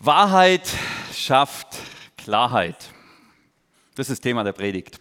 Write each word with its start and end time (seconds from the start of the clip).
Wahrheit 0.00 0.62
schafft 1.12 1.66
Klarheit. 2.16 2.76
Das 3.96 4.10
ist 4.10 4.20
Thema 4.20 4.44
der 4.44 4.52
Predigt. 4.52 5.00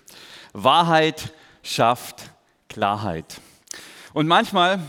Wahrheit 0.54 1.34
schafft 1.62 2.32
Klarheit. 2.68 3.40
Und 4.14 4.28
manchmal 4.28 4.80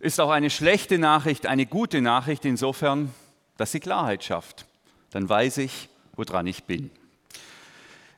ist 0.00 0.20
auch 0.20 0.30
eine 0.30 0.50
schlechte 0.50 0.98
Nachricht 0.98 1.46
eine 1.46 1.66
gute 1.66 2.02
Nachricht 2.02 2.44
insofern, 2.44 3.14
dass 3.56 3.70
sie 3.70 3.78
Klarheit 3.78 4.24
schafft. 4.24 4.66
Dann 5.12 5.28
weiß 5.28 5.58
ich, 5.58 5.88
woran 6.16 6.48
ich 6.48 6.64
bin. 6.64 6.90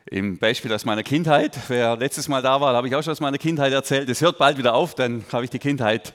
Im 0.07 0.39
Beispiel 0.39 0.73
aus 0.73 0.87
meiner 0.87 1.03
Kindheit, 1.03 1.59
wer 1.69 1.97
letztes 1.97 2.29
Mal 2.29 2.41
da 2.41 2.63
war, 2.63 2.75
habe 2.75 2.89
ich 2.89 2.95
auch 2.95 3.03
schon 3.03 3.13
aus 3.13 3.21
meiner 3.21 3.37
Kindheit 3.37 3.75
erzählt. 3.75 4.09
Es 4.09 4.23
hört 4.23 4.39
bald 4.39 4.57
wieder 4.57 4.73
auf, 4.73 4.95
dann 4.95 5.23
habe 5.33 5.45
ich 5.45 5.51
die 5.51 5.59
Kindheit 5.59 6.15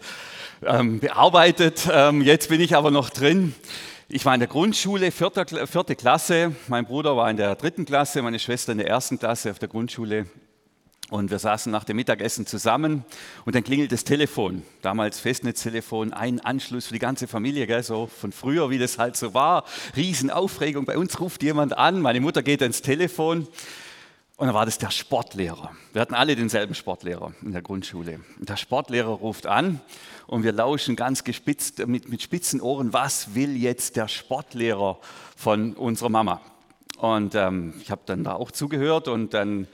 ähm, 0.66 1.00
bearbeitet. 1.00 1.88
Ähm, 1.92 2.24
jetzt 2.24 2.50
bin 2.50 2.60
ich 2.60 2.76
aber 2.76 2.90
noch 2.90 3.12
drin. 3.12 3.54
Ich 4.14 4.26
war 4.26 4.34
in 4.34 4.42
der 4.42 4.50
Grundschule, 4.50 5.10
vierte, 5.10 5.66
vierte 5.68 5.96
Klasse. 5.96 6.54
Mein 6.68 6.86
Bruder 6.86 7.16
war 7.16 7.32
in 7.32 7.38
der 7.38 7.56
dritten 7.56 7.86
Klasse, 7.86 8.22
meine 8.22 8.40
Schwester 8.40 8.74
in 8.74 8.80
der 8.80 8.88
ersten 8.88 9.18
Klasse 9.18 9.52
auf 9.52 9.60
der 9.60 9.70
Grundschule. 9.70 10.26
Und 11.10 11.32
wir 11.32 11.40
saßen 11.40 11.72
nach 11.72 11.86
dem 11.86 11.96
Mittagessen 11.96 12.46
zusammen 12.46 13.06
und 13.46 13.56
dann 13.56 13.64
klingelt 13.64 13.94
das 13.94 14.04
Telefon. 14.04 14.64
Damals 14.82 15.22
Festnetztelefon, 15.22 16.12
ein 16.12 16.42
Anschluss 16.42 16.88
für 16.88 16.94
die 16.94 17.00
ganze 17.00 17.26
Familie, 17.26 17.68
gell, 17.68 17.84
so 17.84 18.08
von 18.08 18.34
früher, 18.34 18.70
wie 18.70 18.80
das 18.80 18.98
halt 18.98 19.16
so 19.16 19.34
war. 19.34 19.64
Riesenaufregung. 19.96 20.84
Bei 20.84 20.98
uns 20.98 21.18
ruft 21.22 21.42
jemand 21.42 21.78
an, 21.78 22.02
meine 22.02 22.20
Mutter 22.20 22.44
geht 22.44 22.62
ans 22.62 22.82
Telefon 22.82 23.48
und 24.42 24.48
dann 24.48 24.56
war 24.56 24.66
das 24.66 24.80
der 24.80 24.90
Sportlehrer. 24.90 25.70
Wir 25.94 26.02
hatten 26.02 26.16
alle 26.16 26.36
denselben 26.36 26.74
Sportlehrer 26.74 27.32
in 27.44 27.52
der 27.52 27.62
Grundschule. 27.62 28.22
Und 28.40 28.50
der 28.50 28.58
Sportlehrer 28.58 29.12
ruft 29.12 29.46
an 29.46 29.80
und 30.26 30.42
wir 30.42 30.52
lauschen 30.52 30.96
ganz 30.96 31.24
gespitzt 31.24 31.86
mit, 31.86 32.10
mit 32.10 32.24
spitzen 32.24 32.60
Ohren, 32.60 32.92
was 32.92 33.36
will 33.36 33.56
jetzt 33.56 33.98
der 33.98 34.08
Sportlehrer 34.08 34.98
von 35.38 35.74
unserer 35.74 36.10
Mama? 36.10 36.42
Und 36.98 37.36
ähm, 37.36 37.76
ich 37.84 37.92
habe 37.92 38.02
dann 38.08 38.24
da 38.24 38.34
auch 38.34 38.50
zugehört 38.50 39.08
und 39.08 39.36
dann 39.36 39.68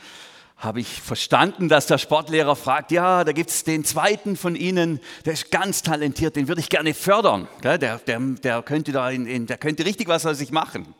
habe 0.57 0.81
ich 0.81 1.01
verstanden, 1.01 1.69
dass 1.69 1.87
der 1.87 1.97
Sportlehrer 1.97 2.57
fragt, 2.57 2.91
ja, 2.91 3.23
da 3.23 3.31
gibt 3.31 3.51
es 3.51 3.63
den 3.63 3.85
zweiten 3.85 4.35
von 4.35 4.57
Ihnen, 4.57 4.99
der 5.23 5.31
ist 5.31 5.49
ganz 5.49 5.81
talentiert, 5.81 6.35
den 6.35 6.49
würde 6.49 6.59
ich 6.59 6.67
gerne 6.67 6.93
fördern. 6.93 7.47
Der, 7.63 7.77
der, 7.77 7.99
der, 7.99 8.63
könnte 8.63 8.91
da 8.91 9.09
in, 9.11 9.27
in, 9.27 9.45
der 9.45 9.59
könnte 9.59 9.85
richtig 9.85 10.09
was 10.09 10.25
aus 10.25 10.39
sich 10.39 10.51
machen. 10.51 10.93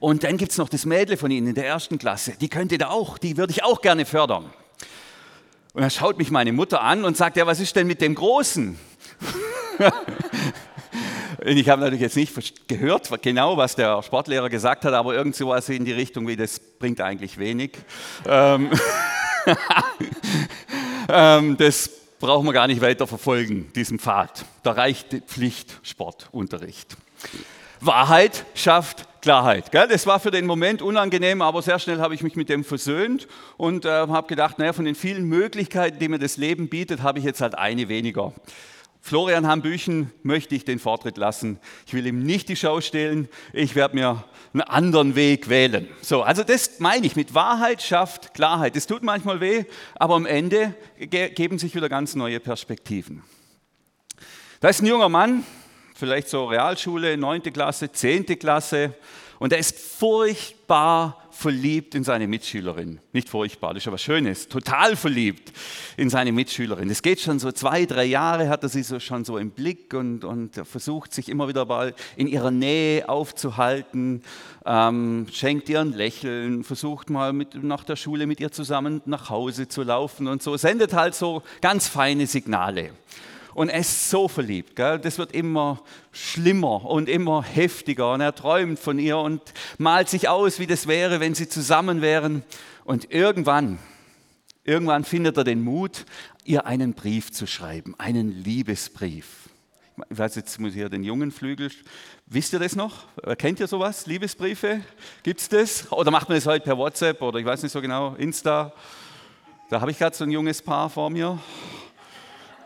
Und 0.00 0.24
dann 0.24 0.38
gibt 0.38 0.50
es 0.52 0.58
noch 0.58 0.70
das 0.70 0.86
Mädel 0.86 1.18
von 1.18 1.30
Ihnen 1.30 1.48
in 1.48 1.54
der 1.54 1.66
ersten 1.66 1.98
Klasse, 1.98 2.32
die 2.40 2.48
könnte 2.48 2.78
da 2.78 2.88
auch, 2.88 3.18
die 3.18 3.36
würde 3.36 3.52
ich 3.52 3.62
auch 3.62 3.82
gerne 3.82 4.06
fördern. 4.06 4.50
Und 5.74 5.82
dann 5.82 5.90
schaut 5.90 6.18
mich 6.18 6.30
meine 6.30 6.52
Mutter 6.52 6.80
an 6.80 7.04
und 7.04 7.16
sagt, 7.16 7.36
ja, 7.36 7.46
was 7.46 7.60
ist 7.60 7.76
denn 7.76 7.86
mit 7.86 8.00
dem 8.00 8.14
Großen? 8.14 8.78
ich 11.44 11.68
habe 11.68 11.82
natürlich 11.82 12.00
jetzt 12.00 12.16
nicht 12.16 12.66
gehört, 12.66 13.10
genau 13.22 13.58
was 13.58 13.76
der 13.76 14.02
Sportlehrer 14.02 14.48
gesagt 14.48 14.84
hat, 14.86 14.94
aber 14.94 15.14
irgend 15.14 15.36
sowas 15.36 15.68
in 15.68 15.84
die 15.84 15.92
Richtung 15.92 16.26
wie, 16.26 16.34
das 16.34 16.58
bringt 16.58 17.00
eigentlich 17.02 17.38
wenig. 17.38 17.72
Ähm, 18.26 18.70
ähm, 21.08 21.56
das 21.58 21.90
brauchen 22.18 22.46
wir 22.46 22.52
gar 22.54 22.66
nicht 22.66 22.80
weiter 22.80 23.06
verfolgen, 23.06 23.70
diesen 23.74 23.98
Pfad. 23.98 24.46
Da 24.62 24.72
reicht 24.72 25.12
Pflichtsportunterricht. 25.26 26.96
Wahrheit 27.80 28.44
schafft 28.54 29.06
Klarheit. 29.20 29.70
Gell? 29.70 29.88
Das 29.88 30.06
war 30.06 30.20
für 30.20 30.30
den 30.30 30.46
Moment 30.46 30.82
unangenehm, 30.82 31.42
aber 31.42 31.62
sehr 31.62 31.78
schnell 31.78 32.00
habe 32.00 32.14
ich 32.14 32.22
mich 32.22 32.36
mit 32.36 32.48
dem 32.48 32.64
versöhnt 32.64 33.28
und 33.56 33.84
äh, 33.84 33.88
habe 33.88 34.26
gedacht, 34.28 34.58
naja, 34.58 34.72
von 34.72 34.84
den 34.84 34.94
vielen 34.94 35.24
Möglichkeiten, 35.24 35.98
die 35.98 36.08
mir 36.08 36.18
das 36.18 36.36
Leben 36.36 36.68
bietet, 36.68 37.02
habe 37.02 37.18
ich 37.18 37.24
jetzt 37.24 37.40
halt 37.40 37.56
eine 37.56 37.88
weniger. 37.88 38.32
Florian 39.02 39.46
Hambüchen 39.46 40.12
möchte 40.22 40.54
ich 40.54 40.64
den 40.64 40.78
Vortritt 40.78 41.16
lassen. 41.16 41.58
Ich 41.86 41.94
will 41.94 42.06
ihm 42.06 42.22
nicht 42.22 42.48
die 42.48 42.56
Schau 42.56 42.80
stellen. 42.80 43.28
Ich 43.52 43.74
werde 43.74 43.94
mir 43.94 44.24
einen 44.52 44.60
anderen 44.62 45.14
Weg 45.14 45.48
wählen. 45.48 45.88
So, 46.02 46.22
also 46.22 46.44
das 46.44 46.80
meine 46.80 47.06
ich 47.06 47.16
mit 47.16 47.34
Wahrheit 47.34 47.82
schafft 47.82 48.34
Klarheit. 48.34 48.76
Es 48.76 48.86
tut 48.86 49.02
manchmal 49.02 49.40
weh, 49.40 49.64
aber 49.94 50.16
am 50.16 50.26
Ende 50.26 50.74
ge 50.98 51.30
geben 51.30 51.58
sich 51.58 51.74
wieder 51.74 51.88
ganz 51.88 52.14
neue 52.14 52.40
Perspektiven. 52.40 53.22
Da 54.60 54.68
ist 54.68 54.82
ein 54.82 54.86
junger 54.86 55.08
Mann, 55.08 55.44
vielleicht 56.00 56.28
so 56.28 56.46
Realschule, 56.46 57.16
9. 57.16 57.42
Klasse, 57.52 57.92
10. 57.92 58.24
Klasse. 58.38 58.94
Und 59.38 59.52
er 59.52 59.58
ist 59.58 59.78
furchtbar 59.78 61.28
verliebt 61.30 61.94
in 61.94 62.04
seine 62.04 62.26
Mitschülerin. 62.26 63.00
Nicht 63.12 63.28
furchtbar, 63.28 63.72
das 63.74 63.82
ist 63.82 63.88
aber 63.88 63.98
Schönes. 63.98 64.48
Total 64.48 64.96
verliebt 64.96 65.52
in 65.96 66.10
seine 66.10 66.32
Mitschülerin. 66.32 66.90
Es 66.90 67.00
geht 67.02 67.20
schon 67.20 67.38
so 67.38 67.52
zwei, 67.52 67.86
drei 67.86 68.04
Jahre, 68.04 68.48
hat 68.48 68.62
er 68.62 68.68
sie 68.68 68.82
so 68.82 68.98
schon 68.98 69.24
so 69.24 69.38
im 69.38 69.50
Blick 69.50 69.94
und, 69.94 70.24
und 70.24 70.56
versucht 70.66 71.14
sich 71.14 71.28
immer 71.28 71.48
wieder 71.48 71.64
mal 71.64 71.94
in 72.16 72.26
ihrer 72.26 72.50
Nähe 72.50 73.08
aufzuhalten, 73.08 74.22
ähm, 74.66 75.26
schenkt 75.32 75.68
ihr 75.68 75.80
ein 75.80 75.92
Lächeln, 75.92 76.64
versucht 76.64 77.08
mal 77.08 77.32
mit, 77.32 77.62
nach 77.62 77.84
der 77.84 77.96
Schule 77.96 78.26
mit 78.26 78.40
ihr 78.40 78.52
zusammen 78.52 79.00
nach 79.06 79.30
Hause 79.30 79.68
zu 79.68 79.82
laufen 79.82 80.28
und 80.28 80.42
so. 80.42 80.56
Sendet 80.56 80.92
halt 80.92 81.14
so 81.14 81.42
ganz 81.60 81.88
feine 81.88 82.26
Signale 82.26 82.90
und 83.54 83.68
er 83.68 83.80
ist 83.80 84.10
so 84.10 84.28
verliebt. 84.28 84.76
Gell? 84.76 84.98
Das 84.98 85.18
wird 85.18 85.32
immer 85.32 85.82
schlimmer 86.12 86.84
und 86.84 87.08
immer 87.08 87.42
heftiger. 87.42 88.12
Und 88.12 88.20
er 88.20 88.34
träumt 88.34 88.78
von 88.78 88.98
ihr 88.98 89.18
und 89.18 89.40
malt 89.78 90.08
sich 90.08 90.28
aus, 90.28 90.58
wie 90.58 90.66
das 90.66 90.86
wäre, 90.86 91.20
wenn 91.20 91.34
sie 91.34 91.48
zusammen 91.48 92.02
wären. 92.02 92.42
Und 92.84 93.12
irgendwann, 93.12 93.78
irgendwann 94.64 95.04
findet 95.04 95.36
er 95.36 95.44
den 95.44 95.62
Mut, 95.62 96.04
ihr 96.44 96.66
einen 96.66 96.94
Brief 96.94 97.32
zu 97.32 97.46
schreiben, 97.46 97.94
einen 97.98 98.30
Liebesbrief. 98.30 99.48
Ich 100.08 100.18
weiß, 100.18 100.34
jetzt 100.36 100.58
muss 100.58 100.70
ich 100.70 100.76
hier 100.76 100.88
den 100.88 101.04
jungen 101.04 101.30
Flügel. 101.30 101.70
Wisst 102.26 102.52
ihr 102.52 102.58
das 102.58 102.74
noch? 102.74 103.06
Kennt 103.36 103.60
ihr 103.60 103.66
sowas? 103.66 104.06
Liebesbriefe? 104.06 104.80
Gibt 105.22 105.40
es 105.40 105.48
das? 105.48 105.92
Oder 105.92 106.10
macht 106.10 106.28
man 106.28 106.38
das 106.38 106.46
heute 106.46 106.64
per 106.64 106.78
WhatsApp 106.78 107.20
oder 107.20 107.38
ich 107.38 107.44
weiß 107.44 107.62
nicht 107.62 107.72
so 107.72 107.82
genau, 107.82 108.14
Insta? 108.14 108.72
Da 109.68 109.80
habe 109.80 109.90
ich 109.90 109.98
gerade 109.98 110.16
so 110.16 110.24
ein 110.24 110.30
junges 110.30 110.62
Paar 110.62 110.88
vor 110.88 111.10
mir. 111.10 111.38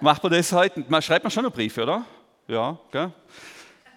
Macht 0.05 0.23
man 0.23 0.33
das 0.33 0.53
heute? 0.53 0.85
Man 0.87 1.01
schreibt 1.01 1.25
man 1.25 1.31
schon 1.31 1.45
noch 1.45 1.53
Briefe, 1.53 1.83
oder? 1.83 2.05
Ja, 2.47 2.79
gell? 2.93 3.11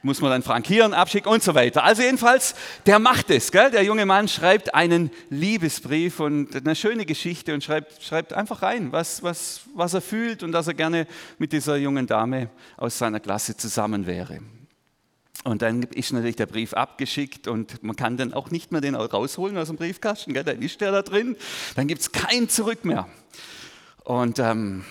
Muss 0.02 0.22
man 0.22 0.32
dann 0.32 0.42
frankieren, 0.42 0.94
abschicken 0.94 1.30
und 1.30 1.44
so 1.44 1.54
weiter. 1.54 1.84
Also 1.84 2.02
jedenfalls, 2.02 2.56
der 2.86 2.98
macht 2.98 3.30
es. 3.30 3.52
Gell? 3.52 3.72
Der 3.72 3.84
junge 3.84 4.06
Mann 4.06 4.30
schreibt 4.30 4.74
einen 4.74 5.12
Liebesbrief 5.30 6.22
und 6.22 6.56
eine 6.56 6.78
schöne 6.78 7.06
Geschichte 7.06 7.54
und 7.54 7.62
schreibt, 7.62 8.02
schreibt 8.02 8.32
einfach 8.32 8.62
rein, 8.62 8.94
was, 8.94 9.22
was, 9.22 9.64
was 9.76 9.96
er 9.96 10.02
fühlt 10.02 10.44
und 10.44 10.54
dass 10.54 10.68
er 10.68 10.76
gerne 10.76 11.08
mit 11.40 11.52
dieser 11.52 11.76
jungen 11.76 12.08
Dame 12.08 12.52
aus 12.78 12.98
seiner 12.98 13.20
Klasse 13.20 13.58
zusammen 13.58 14.06
wäre. 14.06 14.40
Und 15.44 15.62
dann 15.62 15.84
ist 15.84 16.14
natürlich 16.14 16.38
der 16.38 16.46
Brief 16.46 16.74
abgeschickt 16.74 17.50
und 17.50 17.84
man 17.84 17.98
kann 17.98 18.16
dann 18.16 18.34
auch 18.34 18.50
nicht 18.50 18.72
mehr 18.72 18.80
den 18.80 18.96
rausholen 18.96 19.58
aus 19.58 19.68
dem 19.68 19.76
Briefkasten, 19.76 20.34
gell? 20.34 20.46
dann 20.46 20.62
ist 20.62 20.80
der 20.80 20.94
da 20.94 21.02
drin, 21.02 21.36
dann 21.76 21.88
gibt 21.88 22.00
es 22.00 22.14
kein 22.14 22.48
Zurück 22.48 22.86
mehr. 22.86 23.10
Und 24.06 24.40
ähm, 24.40 24.86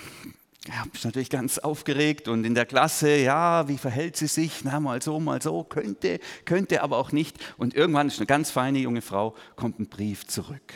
ja, 0.68 0.84
bist 0.90 1.04
natürlich 1.04 1.30
ganz 1.30 1.58
aufgeregt 1.58 2.28
und 2.28 2.44
in 2.44 2.54
der 2.54 2.66
Klasse, 2.66 3.16
ja, 3.16 3.68
wie 3.68 3.78
verhält 3.78 4.16
sie 4.16 4.26
sich? 4.26 4.64
Na, 4.64 4.80
mal 4.80 5.00
so, 5.00 5.20
mal 5.20 5.40
so, 5.40 5.62
könnte, 5.64 6.18
könnte, 6.44 6.82
aber 6.82 6.98
auch 6.98 7.12
nicht. 7.12 7.38
Und 7.56 7.74
irgendwann 7.74 8.08
ist 8.08 8.18
eine 8.18 8.26
ganz 8.26 8.50
feine 8.50 8.78
junge 8.78 9.02
Frau, 9.02 9.34
kommt 9.54 9.78
ein 9.78 9.88
Brief 9.88 10.26
zurück. 10.26 10.72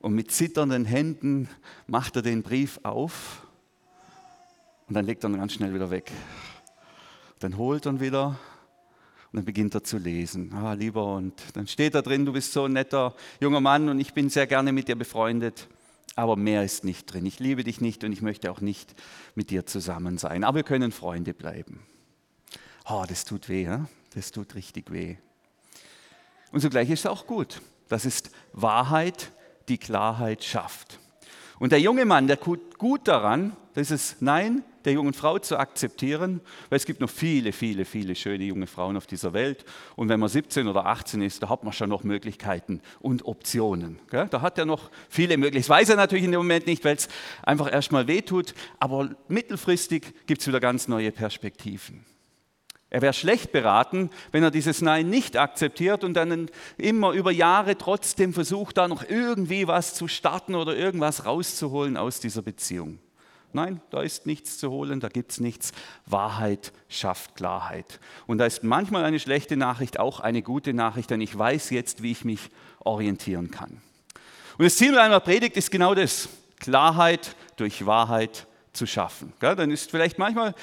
Und 0.00 0.14
mit 0.14 0.30
zitternden 0.30 0.84
Händen 0.84 1.48
macht 1.86 2.16
er 2.16 2.22
den 2.22 2.42
Brief 2.42 2.78
auf 2.82 3.46
und 4.86 4.94
dann 4.94 5.06
legt 5.06 5.24
er 5.24 5.30
ihn 5.30 5.38
ganz 5.38 5.54
schnell 5.54 5.72
wieder 5.72 5.90
weg. 5.90 6.12
Dann 7.38 7.56
holt 7.56 7.86
er 7.86 7.92
ihn 7.92 8.00
wieder 8.00 8.38
und 9.32 9.36
dann 9.38 9.44
beginnt 9.46 9.74
er 9.74 9.82
zu 9.82 9.96
lesen. 9.96 10.52
Ah, 10.52 10.74
lieber, 10.74 11.14
und 11.14 11.34
dann 11.54 11.66
steht 11.66 11.94
da 11.94 12.02
drin, 12.02 12.26
du 12.26 12.34
bist 12.34 12.52
so 12.52 12.64
ein 12.64 12.72
netter 12.74 13.14
junger 13.40 13.60
Mann 13.60 13.88
und 13.88 13.98
ich 13.98 14.12
bin 14.12 14.28
sehr 14.28 14.46
gerne 14.46 14.72
mit 14.72 14.88
dir 14.88 14.96
befreundet 14.96 15.68
aber 16.16 16.36
mehr 16.36 16.64
ist 16.64 16.84
nicht 16.84 17.12
drin. 17.12 17.26
Ich 17.26 17.40
liebe 17.40 17.64
dich 17.64 17.80
nicht 17.80 18.04
und 18.04 18.12
ich 18.12 18.22
möchte 18.22 18.50
auch 18.50 18.60
nicht 18.60 18.94
mit 19.34 19.50
dir 19.50 19.66
zusammen 19.66 20.18
sein. 20.18 20.44
Aber 20.44 20.56
wir 20.56 20.62
können 20.62 20.92
Freunde 20.92 21.34
bleiben. 21.34 21.80
Oh, 22.88 23.04
das 23.08 23.24
tut 23.24 23.48
weh, 23.48 23.64
ja? 23.64 23.88
das 24.14 24.30
tut 24.30 24.54
richtig 24.54 24.92
weh. 24.92 25.16
Und 26.52 26.60
zugleich 26.60 26.90
ist 26.90 27.00
es 27.00 27.06
auch 27.06 27.26
gut. 27.26 27.60
Das 27.88 28.04
ist 28.04 28.30
Wahrheit, 28.52 29.32
die 29.68 29.78
Klarheit 29.78 30.44
schafft. 30.44 30.98
Und 31.58 31.72
der 31.72 31.80
junge 31.80 32.04
Mann, 32.04 32.26
der 32.26 32.38
tut 32.38 32.78
gut 32.78 33.08
daran, 33.08 33.56
das 33.74 33.90
ist 33.90 34.22
Nein 34.22 34.62
der 34.84 34.92
jungen 34.92 35.14
Frau 35.14 35.38
zu 35.38 35.58
akzeptieren, 35.58 36.40
weil 36.68 36.76
es 36.76 36.84
gibt 36.84 37.00
noch 37.00 37.10
viele, 37.10 37.52
viele, 37.52 37.84
viele 37.84 38.14
schöne 38.14 38.44
junge 38.44 38.66
Frauen 38.66 38.96
auf 38.96 39.06
dieser 39.06 39.32
Welt. 39.32 39.64
Und 39.96 40.08
wenn 40.08 40.20
man 40.20 40.28
17 40.28 40.68
oder 40.68 40.86
18 40.86 41.22
ist, 41.22 41.42
da 41.42 41.48
hat 41.48 41.64
man 41.64 41.72
schon 41.72 41.88
noch 41.88 42.04
Möglichkeiten 42.04 42.80
und 43.00 43.24
Optionen. 43.26 43.98
Gell? 44.10 44.28
Da 44.30 44.40
hat 44.40 44.58
er 44.58 44.66
noch 44.66 44.90
viele 45.08 45.36
Möglichkeiten. 45.36 45.68
Das 45.68 45.68
weiß 45.68 45.88
er 45.90 45.96
natürlich 45.96 46.24
in 46.24 46.32
dem 46.32 46.40
Moment 46.40 46.66
nicht, 46.66 46.84
weil 46.84 46.96
es 46.96 47.08
einfach 47.42 47.72
erstmal 47.72 48.06
wehtut. 48.06 48.54
Aber 48.78 49.10
mittelfristig 49.28 50.14
gibt 50.26 50.40
es 50.40 50.46
wieder 50.46 50.60
ganz 50.60 50.88
neue 50.88 51.12
Perspektiven. 51.12 52.04
Er 52.94 53.02
wäre 53.02 53.12
schlecht 53.12 53.50
beraten, 53.50 54.08
wenn 54.30 54.44
er 54.44 54.52
dieses 54.52 54.80
Nein 54.80 55.10
nicht 55.10 55.36
akzeptiert 55.36 56.04
und 56.04 56.14
dann 56.14 56.48
immer 56.76 57.10
über 57.10 57.32
Jahre 57.32 57.76
trotzdem 57.76 58.32
versucht, 58.32 58.76
da 58.76 58.86
noch 58.86 59.02
irgendwie 59.08 59.66
was 59.66 59.94
zu 59.94 60.06
starten 60.06 60.54
oder 60.54 60.76
irgendwas 60.76 61.26
rauszuholen 61.26 61.96
aus 61.96 62.20
dieser 62.20 62.42
Beziehung. 62.42 63.00
Nein, 63.54 63.80
da 63.90 64.02
ist 64.02 64.26
nichts 64.26 64.58
zu 64.58 64.70
holen, 64.70 65.00
da 65.00 65.08
gibt 65.08 65.32
es 65.32 65.40
nichts. 65.40 65.72
Wahrheit 66.06 66.72
schafft 66.88 67.36
Klarheit. 67.36 68.00
Und 68.26 68.38
da 68.38 68.46
ist 68.46 68.64
manchmal 68.64 69.04
eine 69.04 69.20
schlechte 69.20 69.56
Nachricht 69.56 69.98
auch 69.98 70.20
eine 70.20 70.42
gute 70.42 70.74
Nachricht, 70.74 71.10
denn 71.10 71.20
ich 71.20 71.36
weiß 71.36 71.70
jetzt, 71.70 72.02
wie 72.02 72.10
ich 72.10 72.24
mich 72.24 72.50
orientieren 72.80 73.50
kann. 73.50 73.80
Und 74.58 74.64
das 74.64 74.76
Ziel 74.76 74.92
meiner 74.92 75.20
Predigt 75.20 75.56
ist 75.56 75.70
genau 75.70 75.94
das, 75.94 76.28
Klarheit 76.58 77.36
durch 77.56 77.86
Wahrheit 77.86 78.46
zu 78.72 78.86
schaffen. 78.86 79.32
Dann 79.40 79.70
ist 79.70 79.90
vielleicht 79.90 80.18
manchmal 80.18 80.54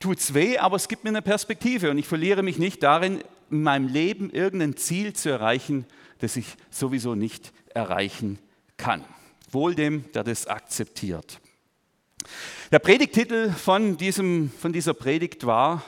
tut 0.00 0.18
es 0.18 0.34
weh, 0.34 0.58
aber 0.58 0.76
es 0.76 0.88
gibt 0.88 1.04
mir 1.04 1.10
eine 1.10 1.22
Perspektive 1.22 1.90
und 1.90 1.98
ich 1.98 2.08
verliere 2.08 2.42
mich 2.42 2.58
nicht 2.58 2.82
darin, 2.82 3.22
in 3.50 3.62
meinem 3.62 3.88
Leben 3.88 4.30
irgendein 4.30 4.76
Ziel 4.76 5.12
zu 5.12 5.28
erreichen, 5.28 5.84
das 6.18 6.36
ich 6.36 6.56
sowieso 6.70 7.14
nicht 7.14 7.52
erreichen 7.74 8.38
kann. 8.76 9.04
Wohl 9.50 9.74
dem, 9.74 10.10
der 10.12 10.24
das 10.24 10.46
akzeptiert. 10.46 11.40
Der 12.72 12.78
Predigtitel 12.78 13.50
von, 13.50 13.96
diesem, 13.96 14.48
von 14.52 14.72
dieser 14.72 14.94
Predigt 14.94 15.44
war, 15.44 15.82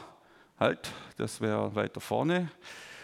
halt, 0.59 0.91
das 1.17 1.41
wäre 1.41 1.77
weiter 1.77 2.01
vorne, 2.01 2.51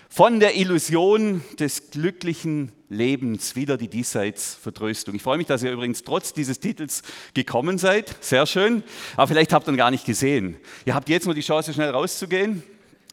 von 0.09 0.41
der 0.41 0.57
Illusion 0.57 1.43
des 1.61 1.93
glücklichen 1.93 2.73
Lebens, 2.89 3.55
wieder 3.55 3.77
die 3.77 3.87
Diesseitsvertröstung. 3.87 5.15
Ich 5.15 5.23
freue 5.23 5.39
mich, 5.39 5.47
dass 5.47 5.63
ihr 5.63 5.71
übrigens 5.71 6.03
trotz 6.03 6.33
dieses 6.33 6.59
Titels 6.59 7.03
gekommen 7.35 7.79
seid. 7.79 8.17
Sehr 8.21 8.47
schön. 8.47 8.83
Aber 9.15 9.29
vielleicht 9.29 9.53
habt 9.53 9.69
ihr 9.69 9.75
ihn 9.75 9.77
gar 9.77 9.93
nicht 9.93 10.05
gesehen. 10.05 10.57
Ihr 10.85 10.97
habt 10.97 11.09
jetzt 11.09 11.27
nur 11.27 11.35
die 11.37 11.43
Chance, 11.43 11.73
schnell 11.73 11.91
rauszugehen. 11.91 12.65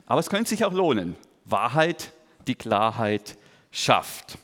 Aber 0.08 0.20
es 0.20 0.32
könnte 0.32 0.50
sich 0.50 0.66
auch 0.66 0.74
lohnen. 0.74 1.16
Wahrheit, 1.44 2.12
die 2.48 2.56
Klarheit 2.56 3.38
schafft. 3.70 4.40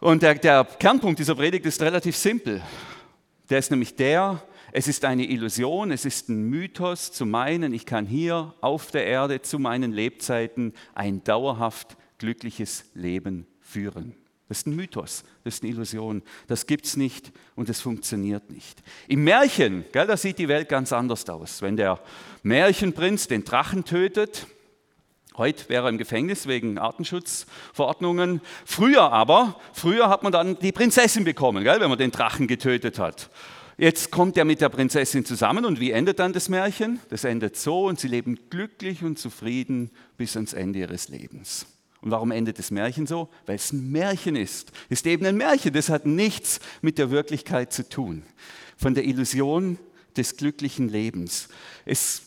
Und 0.00 0.22
der, 0.22 0.36
der 0.36 0.64
Kernpunkt 0.64 1.18
dieser 1.18 1.34
Predigt 1.34 1.66
ist 1.66 1.82
relativ 1.82 2.16
simpel. 2.16 2.62
Der 3.50 3.58
ist 3.58 3.70
nämlich 3.70 3.94
der, 3.94 4.42
es 4.76 4.88
ist 4.88 5.04
eine 5.04 5.24
Illusion, 5.24 5.92
es 5.92 6.04
ist 6.04 6.28
ein 6.28 6.50
Mythos 6.50 7.12
zu 7.12 7.26
meinen, 7.26 7.72
ich 7.72 7.86
kann 7.86 8.06
hier 8.06 8.54
auf 8.60 8.90
der 8.90 9.06
Erde 9.06 9.40
zu 9.40 9.60
meinen 9.60 9.92
Lebzeiten 9.92 10.72
ein 10.96 11.22
dauerhaft 11.22 11.96
glückliches 12.18 12.84
Leben 12.92 13.46
führen. 13.60 14.16
Das 14.48 14.58
ist 14.58 14.66
ein 14.66 14.74
Mythos, 14.74 15.22
das 15.44 15.54
ist 15.54 15.62
eine 15.62 15.70
Illusion, 15.70 16.22
das 16.48 16.66
gibt 16.66 16.86
es 16.86 16.96
nicht 16.96 17.30
und 17.54 17.68
es 17.68 17.80
funktioniert 17.80 18.50
nicht. 18.50 18.82
Im 19.06 19.22
Märchen, 19.22 19.84
gell, 19.92 20.08
da 20.08 20.16
sieht 20.16 20.38
die 20.38 20.48
Welt 20.48 20.68
ganz 20.68 20.92
anders 20.92 21.28
aus. 21.30 21.62
Wenn 21.62 21.76
der 21.76 22.00
Märchenprinz 22.42 23.28
den 23.28 23.44
Drachen 23.44 23.84
tötet, 23.84 24.48
Heute 25.36 25.68
wäre 25.68 25.86
er 25.86 25.88
im 25.88 25.98
Gefängnis 25.98 26.46
wegen 26.46 26.78
Artenschutzverordnungen. 26.78 28.40
Früher 28.64 29.10
aber, 29.10 29.58
früher 29.72 30.08
hat 30.08 30.22
man 30.22 30.30
dann 30.30 30.56
die 30.60 30.70
Prinzessin 30.70 31.24
bekommen, 31.24 31.64
gell, 31.64 31.80
wenn 31.80 31.88
man 31.88 31.98
den 31.98 32.12
Drachen 32.12 32.46
getötet 32.46 33.00
hat. 33.00 33.30
Jetzt 33.76 34.10
kommt 34.10 34.36
er 34.36 34.44
mit 34.44 34.60
der 34.60 34.68
Prinzessin 34.68 35.24
zusammen 35.24 35.64
und 35.64 35.80
wie 35.80 35.90
endet 35.90 36.20
dann 36.20 36.32
das 36.32 36.48
Märchen? 36.48 37.00
Das 37.08 37.24
endet 37.24 37.56
so 37.56 37.86
und 37.86 37.98
sie 37.98 38.08
leben 38.08 38.38
glücklich 38.50 39.02
und 39.02 39.18
zufrieden 39.18 39.90
bis 40.16 40.36
ans 40.36 40.52
Ende 40.52 40.80
ihres 40.80 41.08
Lebens. 41.08 41.66
Und 42.00 42.10
warum 42.10 42.30
endet 42.30 42.58
das 42.58 42.70
Märchen 42.70 43.06
so? 43.06 43.30
Weil 43.46 43.56
es 43.56 43.72
ein 43.72 43.90
Märchen 43.90 44.36
ist. 44.36 44.72
Ist 44.90 45.06
eben 45.06 45.26
ein 45.26 45.36
Märchen, 45.36 45.72
das 45.72 45.88
hat 45.88 46.06
nichts 46.06 46.60
mit 46.82 46.98
der 46.98 47.10
Wirklichkeit 47.10 47.72
zu 47.72 47.88
tun. 47.88 48.22
Von 48.76 48.94
der 48.94 49.04
Illusion 49.04 49.78
des 50.16 50.36
glücklichen 50.36 50.88
Lebens. 50.88 51.48
Es 51.84 52.22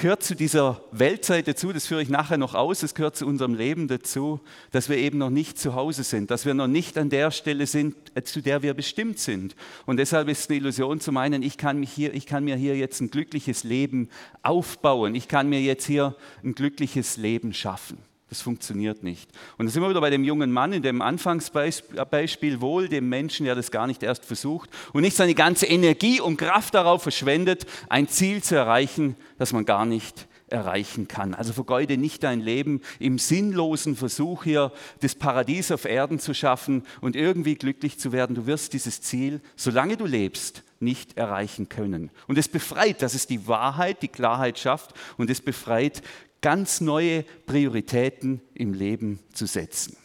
gehört 0.00 0.22
zu 0.22 0.34
dieser 0.34 0.80
Weltzeit 0.92 1.48
dazu, 1.48 1.72
das 1.72 1.86
führe 1.86 2.02
ich 2.02 2.08
nachher 2.08 2.38
noch 2.38 2.54
aus, 2.54 2.82
es 2.82 2.94
gehört 2.94 3.16
zu 3.16 3.26
unserem 3.26 3.54
Leben 3.54 3.88
dazu, 3.88 4.40
dass 4.70 4.88
wir 4.88 4.96
eben 4.96 5.18
noch 5.18 5.30
nicht 5.30 5.58
zu 5.58 5.74
Hause 5.74 6.04
sind, 6.04 6.30
dass 6.30 6.46
wir 6.46 6.54
noch 6.54 6.66
nicht 6.66 6.98
an 6.98 7.10
der 7.10 7.30
Stelle 7.30 7.66
sind, 7.66 7.94
äh, 8.14 8.22
zu 8.22 8.40
der 8.40 8.62
wir 8.62 8.74
bestimmt 8.74 9.18
sind. 9.18 9.54
Und 9.86 9.98
deshalb 9.98 10.28
ist 10.28 10.40
es 10.40 10.48
eine 10.48 10.58
Illusion 10.58 11.00
zu 11.00 11.12
meinen, 11.12 11.42
ich 11.42 11.58
kann, 11.58 11.80
mich 11.80 11.92
hier, 11.92 12.14
ich 12.14 12.26
kann 12.26 12.44
mir 12.44 12.56
hier 12.56 12.76
jetzt 12.76 13.00
ein 13.00 13.10
glückliches 13.10 13.64
Leben 13.64 14.08
aufbauen, 14.42 15.14
ich 15.14 15.28
kann 15.28 15.48
mir 15.48 15.60
jetzt 15.60 15.86
hier 15.86 16.16
ein 16.42 16.54
glückliches 16.54 17.16
Leben 17.16 17.52
schaffen. 17.52 17.98
Das 18.28 18.42
funktioniert 18.42 19.02
nicht. 19.02 19.30
Und 19.56 19.66
da 19.66 19.72
sind 19.72 19.82
wir 19.82 19.88
wieder 19.88 20.02
bei 20.02 20.10
dem 20.10 20.22
jungen 20.22 20.52
Mann 20.52 20.74
in 20.74 20.82
dem 20.82 21.00
Anfangsbeispiel 21.00 22.60
wohl, 22.60 22.88
dem 22.88 23.08
Menschen, 23.08 23.46
der 23.46 23.54
das 23.54 23.70
gar 23.70 23.86
nicht 23.86 24.02
erst 24.02 24.26
versucht 24.26 24.68
und 24.92 25.00
nicht 25.00 25.16
seine 25.16 25.34
ganze 25.34 25.64
Energie 25.66 26.20
und 26.20 26.36
Kraft 26.36 26.74
darauf 26.74 27.02
verschwendet, 27.02 27.66
ein 27.88 28.06
Ziel 28.06 28.42
zu 28.42 28.54
erreichen, 28.54 29.16
das 29.38 29.54
man 29.54 29.64
gar 29.64 29.86
nicht 29.86 30.26
erreichen 30.50 31.08
kann. 31.08 31.34
Also 31.34 31.52
vergeude 31.52 31.96
nicht 31.96 32.22
dein 32.22 32.40
Leben 32.40 32.80
im 32.98 33.18
sinnlosen 33.18 33.96
Versuch 33.96 34.44
hier, 34.44 34.72
das 35.00 35.14
Paradies 35.14 35.70
auf 35.70 35.84
Erden 35.84 36.18
zu 36.18 36.34
schaffen 36.34 36.84
und 37.00 37.16
irgendwie 37.16 37.54
glücklich 37.54 37.98
zu 37.98 38.12
werden. 38.12 38.34
Du 38.34 38.46
wirst 38.46 38.72
dieses 38.72 39.00
Ziel, 39.00 39.40
solange 39.56 39.96
du 39.96 40.06
lebst, 40.06 40.62
nicht 40.80 41.16
erreichen 41.16 41.68
können. 41.68 42.10
Und 42.28 42.38
es 42.38 42.48
befreit, 42.48 43.02
dass 43.02 43.14
es 43.14 43.26
die 43.26 43.48
Wahrheit, 43.48 44.02
die 44.02 44.08
Klarheit 44.08 44.58
schafft 44.58 44.94
und 45.16 45.28
es 45.28 45.40
befreit, 45.40 46.02
ganz 46.40 46.80
neue 46.80 47.24
Prioritäten 47.46 48.40
im 48.54 48.74
Leben 48.74 49.20
zu 49.32 49.46
setzen. 49.46 49.96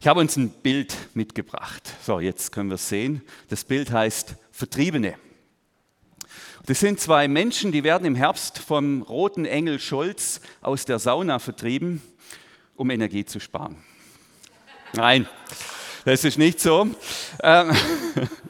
Ich 0.00 0.06
habe 0.06 0.20
uns 0.20 0.36
ein 0.36 0.50
Bild 0.50 0.94
mitgebracht. 1.14 1.92
So, 2.04 2.20
jetzt 2.20 2.52
können 2.52 2.70
wir 2.70 2.76
es 2.76 2.88
sehen. 2.88 3.22
Das 3.48 3.64
Bild 3.64 3.90
heißt 3.90 4.36
Vertriebene. 4.52 5.14
Das 6.66 6.80
sind 6.80 7.00
zwei 7.00 7.28
Menschen, 7.28 7.72
die 7.72 7.82
werden 7.82 8.04
im 8.04 8.14
Herbst 8.14 8.58
vom 8.58 9.02
roten 9.02 9.44
Engel 9.44 9.80
Scholz 9.80 10.40
aus 10.60 10.84
der 10.84 10.98
Sauna 10.98 11.38
vertrieben, 11.38 12.02
um 12.76 12.90
Energie 12.90 13.24
zu 13.24 13.40
sparen. 13.40 13.76
Nein, 14.92 15.26
das 16.04 16.24
ist 16.24 16.38
nicht 16.38 16.60
so. 16.60 16.88
Ähm, 17.42 17.70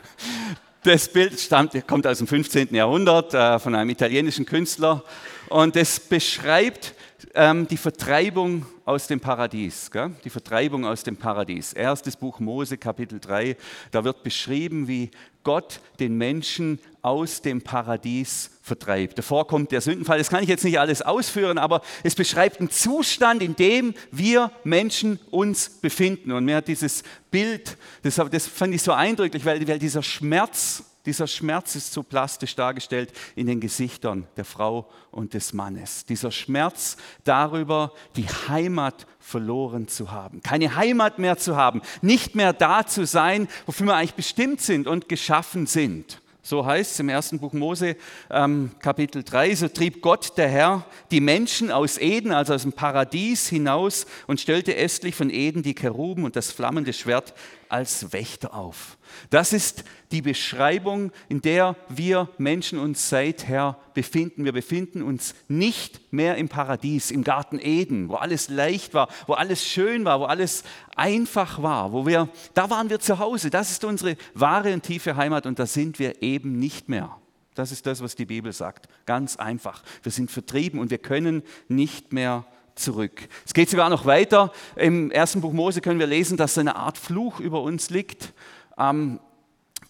das 0.83 1.09
Bild 1.09 1.39
stammt, 1.39 1.87
kommt 1.87 2.07
aus 2.07 2.19
dem 2.19 2.27
15. 2.27 2.75
Jahrhundert 2.75 3.35
äh, 3.35 3.59
von 3.59 3.75
einem 3.75 3.91
italienischen 3.91 4.47
Künstler 4.47 5.03
und 5.49 5.77
es 5.77 5.99
beschreibt 5.99 6.95
ähm, 7.35 7.67
die 7.67 7.76
Vertreibung 7.76 8.67
aus 8.85 9.06
dem 9.06 9.20
Paradies. 9.20 9.91
Gell? 9.91 10.12
Die 10.25 10.31
Vertreibung 10.31 10.85
aus 10.85 11.03
dem 11.03 11.17
Paradies. 11.17 11.73
Erstes 11.73 12.17
Buch 12.17 12.41
Mose, 12.41 12.79
Kapitel 12.79 13.19
3. 13.20 13.56
Da 13.91 14.05
wird 14.05 14.23
beschrieben, 14.23 14.88
wie 14.88 15.11
Gott 15.43 15.81
den 15.99 16.17
Menschen 16.17 16.79
aus 17.03 17.43
dem 17.43 17.62
Paradies 17.62 18.50
vertreibt. 18.62 19.19
Davor 19.19 19.47
kommt 19.47 19.73
der 19.73 19.81
Sündenfall. 19.81 20.19
Das 20.19 20.29
kann 20.29 20.43
ich 20.43 20.49
jetzt 20.49 20.65
nicht 20.65 20.79
alles 20.79 21.03
ausführen, 21.03 21.59
aber 21.59 21.82
es 22.03 22.15
beschreibt 22.15 22.61
einen 22.61 22.70
Zustand, 22.70 23.43
in 23.43 23.56
dem 23.56 23.94
wir 24.11 24.53
Menschen 24.62 25.19
uns 25.31 25.69
befinden. 25.69 26.32
Und 26.32 26.44
mir 26.44 26.56
hat 26.56 26.69
dieses 26.69 27.03
Bild, 27.31 27.76
das, 28.03 28.20
das 28.31 28.47
fand 28.47 28.75
ich 28.75 28.82
so 28.82 28.93
eindrücklich, 28.93 29.44
weil, 29.44 29.67
weil 29.67 29.79
dieser 29.79 30.03
Schmerz 30.03 30.85
dieser 31.08 31.26
Schmerz 31.26 31.75
ist 31.75 31.93
so 31.93 32.02
plastisch 32.02 32.55
dargestellt 32.55 33.12
in 33.34 33.46
den 33.46 33.60
Gesichtern 33.60 34.26
der 34.37 34.44
Frau 34.44 34.90
und 35.10 35.32
des 35.32 35.55
Mannes. 35.55 36.05
Dieser 36.05 36.31
Schmerz 36.31 36.99
darüber, 37.25 37.93
die 38.14 38.26
Heimat 38.26 39.06
verloren 39.19 39.88
zu 39.88 40.10
haben, 40.10 40.43
keine 40.43 40.77
Heimat 40.77 41.19
mehr 41.19 41.38
zu 41.38 41.56
haben, 41.56 41.81
nicht 42.03 42.34
mehr 42.34 42.53
da 42.53 42.86
zu 42.86 43.06
sein, 43.06 43.48
wofür 43.65 43.86
wir 43.86 43.96
eigentlich 43.96 44.15
bestimmt 44.15 44.60
sind 44.60 44.86
und 44.86 45.08
geschaffen 45.08 45.67
sind. 45.67 46.20
So 46.43 46.65
heißt 46.65 46.93
es 46.93 47.00
im 47.00 47.08
ersten 47.08 47.38
Buch 47.41 47.53
Mose, 47.53 47.96
ähm, 48.31 48.70
Kapitel 48.79 49.22
3, 49.22 49.55
so 49.55 49.69
trieb 49.69 50.00
Gott, 50.00 50.36
der 50.38 50.48
Herr, 50.48 50.86
die 51.10 51.20
Menschen 51.20 51.70
aus 51.70 51.98
Eden, 51.98 52.32
also 52.32 52.55
aus 52.55 52.62
dem 52.62 52.72
Paradies 52.72 53.48
hinaus 53.48 54.06
und 54.27 54.41
stellte 54.41 54.74
östlich 54.74 55.15
von 55.15 55.31
Eden 55.31 55.62
die 55.62 55.74
Keruben 55.74 56.24
und 56.24 56.36
das 56.36 56.53
flammende 56.53 56.93
Schwert 56.93 57.34
als 57.70 58.13
Wächter 58.13 58.55
auf. 58.55 58.98
Das 59.31 59.53
ist 59.53 59.84
die 60.10 60.22
Beschreibung, 60.22 61.13
in 61.29 61.41
der 61.41 61.77
wir 61.89 62.29
Menschen 62.39 62.79
uns 62.79 63.08
seither 63.08 63.79
befinden. 63.94 64.44
Wir 64.44 64.53
befinden 64.53 65.03
uns 65.03 65.34
nicht 65.48 66.13
mehr 66.13 66.37
im 66.37 66.48
Paradies, 66.48 67.10
im 67.10 67.25
Garten 67.25 67.58
Eden, 67.58 68.08
wo 68.08 68.15
alles 68.15 68.48
leicht 68.48 68.94
war, 68.94 69.08
wo 69.27 69.34
alles 69.34 69.67
schön 69.67 70.05
war, 70.05 70.20
wo 70.20 70.25
alles 70.25 70.65
einfach 70.96 71.63
war, 71.63 71.93
wo 71.93 72.06
wir, 72.06 72.29
da 72.55 72.70
waren 72.70 72.91
wir 72.91 73.01
zu 73.01 73.19
Hause. 73.19 73.51
Das 73.51 73.70
ist 73.70 73.84
unsere 73.84 74.17
wahre 74.34 74.72
und 74.72 74.82
tiefe 74.82 75.17
Heimat 75.17 75.46
und 75.46 75.58
da 75.58 75.67
sind 75.67 75.98
wir 75.98 76.22
eben 76.22 76.58
nicht 76.58 76.89
mehr. 76.89 77.19
Das 77.55 77.72
ist 77.72 77.87
das, 77.87 78.01
was 78.01 78.15
die 78.15 78.25
Bibel 78.25 78.53
sagt. 78.53 78.89
Ganz 79.05 79.34
einfach. 79.34 79.82
Wir 80.05 80.13
sind 80.13 80.31
vertrieben 80.31 80.79
und 80.79 80.91
wir 80.91 80.98
können 80.98 81.43
nicht 81.67 82.13
mehr 82.13 82.46
zurück. 82.79 83.29
Es 83.44 83.55
geht 83.55 83.70
sogar 83.70 83.91
noch 83.91 84.06
weiter. 84.06 84.53
Im 84.77 85.11
ersten 85.11 85.41
Buch 85.41 85.53
Mose 85.53 85.81
können 85.81 85.99
wir 85.99 86.06
lesen, 86.06 86.37
dass 86.37 86.58
eine 86.58 86.77
Art 86.77 86.99
Fluch 86.99 87.41
über 87.41 87.63
uns 87.63 87.91
liegt. 87.91 88.32
Ähm, 88.79 89.20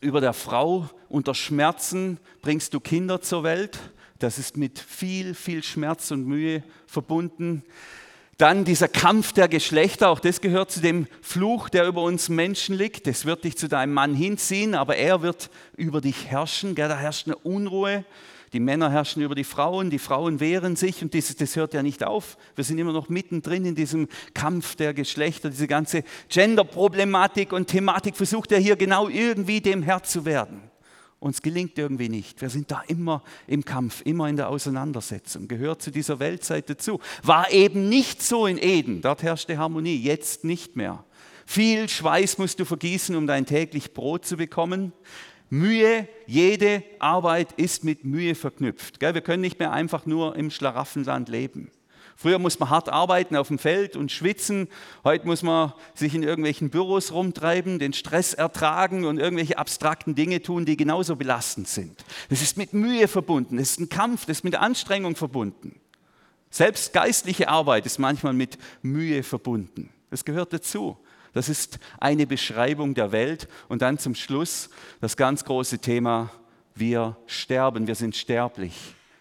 über 0.00 0.20
der 0.20 0.32
Frau 0.32 0.88
unter 1.08 1.34
Schmerzen 1.34 2.18
bringst 2.42 2.74
du 2.74 2.80
Kinder 2.80 3.20
zur 3.20 3.42
Welt. 3.42 3.78
Das 4.18 4.38
ist 4.38 4.56
mit 4.56 4.78
viel, 4.78 5.34
viel 5.34 5.62
Schmerz 5.62 6.10
und 6.10 6.26
Mühe 6.26 6.62
verbunden. 6.86 7.62
Dann 8.36 8.64
dieser 8.64 8.86
Kampf 8.86 9.32
der 9.32 9.48
Geschlechter, 9.48 10.10
auch 10.10 10.20
das 10.20 10.40
gehört 10.40 10.70
zu 10.70 10.80
dem 10.80 11.08
Fluch, 11.22 11.68
der 11.68 11.86
über 11.88 12.02
uns 12.02 12.28
Menschen 12.28 12.76
liegt. 12.76 13.08
Das 13.08 13.24
wird 13.24 13.42
dich 13.42 13.56
zu 13.56 13.68
deinem 13.68 13.92
Mann 13.92 14.14
hinziehen, 14.14 14.76
aber 14.76 14.96
er 14.96 15.22
wird 15.22 15.50
über 15.76 16.00
dich 16.00 16.26
herrschen. 16.26 16.76
Da 16.76 16.96
herrscht 16.96 17.26
eine 17.26 17.36
Unruhe. 17.36 18.04
Die 18.52 18.60
Männer 18.60 18.90
herrschen 18.90 19.22
über 19.22 19.34
die 19.34 19.44
Frauen, 19.44 19.90
die 19.90 19.98
Frauen 19.98 20.40
wehren 20.40 20.76
sich 20.76 21.02
und 21.02 21.14
das, 21.14 21.34
das 21.36 21.56
hört 21.56 21.74
ja 21.74 21.82
nicht 21.82 22.04
auf. 22.04 22.36
Wir 22.54 22.64
sind 22.64 22.78
immer 22.78 22.92
noch 22.92 23.08
mittendrin 23.08 23.64
in 23.64 23.74
diesem 23.74 24.08
Kampf 24.34 24.74
der 24.76 24.94
Geschlechter, 24.94 25.50
diese 25.50 25.66
ganze 25.66 26.04
Gender-Problematik 26.28 27.52
und 27.52 27.68
Thematik 27.68 28.16
versucht 28.16 28.52
er 28.52 28.58
hier 28.58 28.76
genau 28.76 29.08
irgendwie 29.08 29.60
dem 29.60 29.82
Herr 29.82 30.02
zu 30.02 30.24
werden. 30.24 30.62
Uns 31.20 31.42
gelingt 31.42 31.76
irgendwie 31.78 32.08
nicht. 32.08 32.40
Wir 32.40 32.48
sind 32.48 32.70
da 32.70 32.82
immer 32.86 33.24
im 33.48 33.64
Kampf, 33.64 34.02
immer 34.04 34.28
in 34.28 34.36
der 34.36 34.48
Auseinandersetzung. 34.48 35.48
Gehört 35.48 35.82
zu 35.82 35.90
dieser 35.90 36.20
Weltzeit 36.20 36.70
dazu. 36.70 37.00
War 37.24 37.50
eben 37.50 37.88
nicht 37.88 38.22
so 38.22 38.46
in 38.46 38.56
Eden. 38.56 39.02
Dort 39.02 39.24
herrschte 39.24 39.58
Harmonie. 39.58 39.96
Jetzt 39.96 40.44
nicht 40.44 40.76
mehr. 40.76 41.04
Viel 41.44 41.88
Schweiß 41.88 42.38
musst 42.38 42.60
du 42.60 42.64
vergießen, 42.64 43.16
um 43.16 43.26
dein 43.26 43.46
täglich 43.46 43.94
Brot 43.94 44.26
zu 44.26 44.36
bekommen. 44.36 44.92
Mühe, 45.50 46.08
jede 46.26 46.82
Arbeit 46.98 47.52
ist 47.52 47.84
mit 47.84 48.04
Mühe 48.04 48.34
verknüpft. 48.34 49.00
Wir 49.00 49.20
können 49.20 49.40
nicht 49.40 49.58
mehr 49.58 49.72
einfach 49.72 50.06
nur 50.06 50.36
im 50.36 50.50
Schlaraffenland 50.50 51.28
leben. 51.28 51.70
Früher 52.20 52.40
muss 52.40 52.58
man 52.58 52.68
hart 52.68 52.88
arbeiten 52.88 53.36
auf 53.36 53.46
dem 53.46 53.60
Feld 53.60 53.94
und 53.94 54.10
schwitzen. 54.10 54.66
Heute 55.04 55.24
muss 55.24 55.44
man 55.44 55.72
sich 55.94 56.16
in 56.16 56.24
irgendwelchen 56.24 56.68
Büros 56.68 57.12
rumtreiben, 57.12 57.78
den 57.78 57.92
Stress 57.92 58.34
ertragen 58.34 59.04
und 59.04 59.18
irgendwelche 59.18 59.56
abstrakten 59.56 60.16
Dinge 60.16 60.42
tun, 60.42 60.66
die 60.66 60.76
genauso 60.76 61.14
belastend 61.14 61.68
sind. 61.68 62.04
Das 62.28 62.42
ist 62.42 62.56
mit 62.56 62.72
Mühe 62.72 63.06
verbunden, 63.06 63.56
das 63.56 63.70
ist 63.70 63.80
ein 63.80 63.88
Kampf, 63.88 64.26
das 64.26 64.38
ist 64.38 64.44
mit 64.44 64.56
Anstrengung 64.56 65.14
verbunden. 65.14 65.80
Selbst 66.50 66.92
geistliche 66.92 67.48
Arbeit 67.48 67.86
ist 67.86 68.00
manchmal 68.00 68.32
mit 68.32 68.58
Mühe 68.82 69.22
verbunden. 69.22 69.90
Das 70.10 70.24
gehört 70.24 70.52
dazu. 70.52 70.98
Das 71.38 71.48
ist 71.48 71.78
eine 72.00 72.26
Beschreibung 72.26 72.94
der 72.94 73.12
Welt. 73.12 73.46
Und 73.68 73.80
dann 73.82 73.96
zum 73.96 74.16
Schluss 74.16 74.70
das 75.00 75.16
ganz 75.16 75.44
große 75.44 75.78
Thema, 75.78 76.32
wir 76.74 77.16
sterben, 77.28 77.86
wir 77.86 77.94
sind 77.94 78.16
sterblich. 78.16 78.74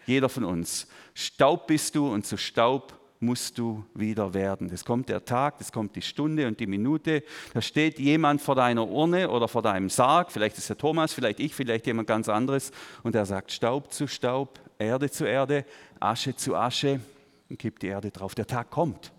Jeder 0.08 0.28
von 0.28 0.44
uns. 0.44 0.88
Staub 1.14 1.68
bist 1.68 1.94
du 1.94 2.12
und 2.12 2.26
zu 2.26 2.36
Staub 2.36 3.00
musst 3.20 3.60
du 3.60 3.86
wieder 3.94 4.34
werden. 4.34 4.68
Es 4.74 4.84
kommt 4.84 5.10
der 5.10 5.26
Tag, 5.26 5.58
es 5.60 5.72
kommt 5.72 5.96
die 5.96 6.02
Stunde 6.02 6.48
und 6.48 6.60
die 6.60 6.66
Minute. 6.66 7.22
Da 7.54 7.62
steht 7.62 8.00
jemand 8.00 8.42
vor 8.42 8.56
deiner 8.56 8.88
Urne 8.88 9.30
oder 9.30 9.48
vor 9.48 9.62
deinem 9.62 9.92
Sarg, 9.92 10.32
vielleicht 10.32 10.58
ist 10.58 10.70
der 10.70 10.78
Thomas, 10.80 11.14
vielleicht 11.14 11.40
ich, 11.40 11.54
vielleicht 11.54 11.86
jemand 11.86 12.08
ganz 12.08 12.30
anderes, 12.30 12.72
und 13.04 13.14
er 13.14 13.28
sagt 13.28 13.52
Staub 13.52 13.94
zu 13.94 14.08
Staub, 14.08 14.60
Erde 14.80 15.12
zu 15.12 15.26
Erde, 15.26 15.66
Asche 16.00 16.36
zu 16.36 16.56
Asche 16.56 17.00
und 17.48 17.60
kippt 17.60 17.84
die 17.84 17.88
Erde 17.88 18.10
drauf. 18.10 18.34
Der 18.34 18.48
Tag 18.48 18.72
kommt. 18.72 19.12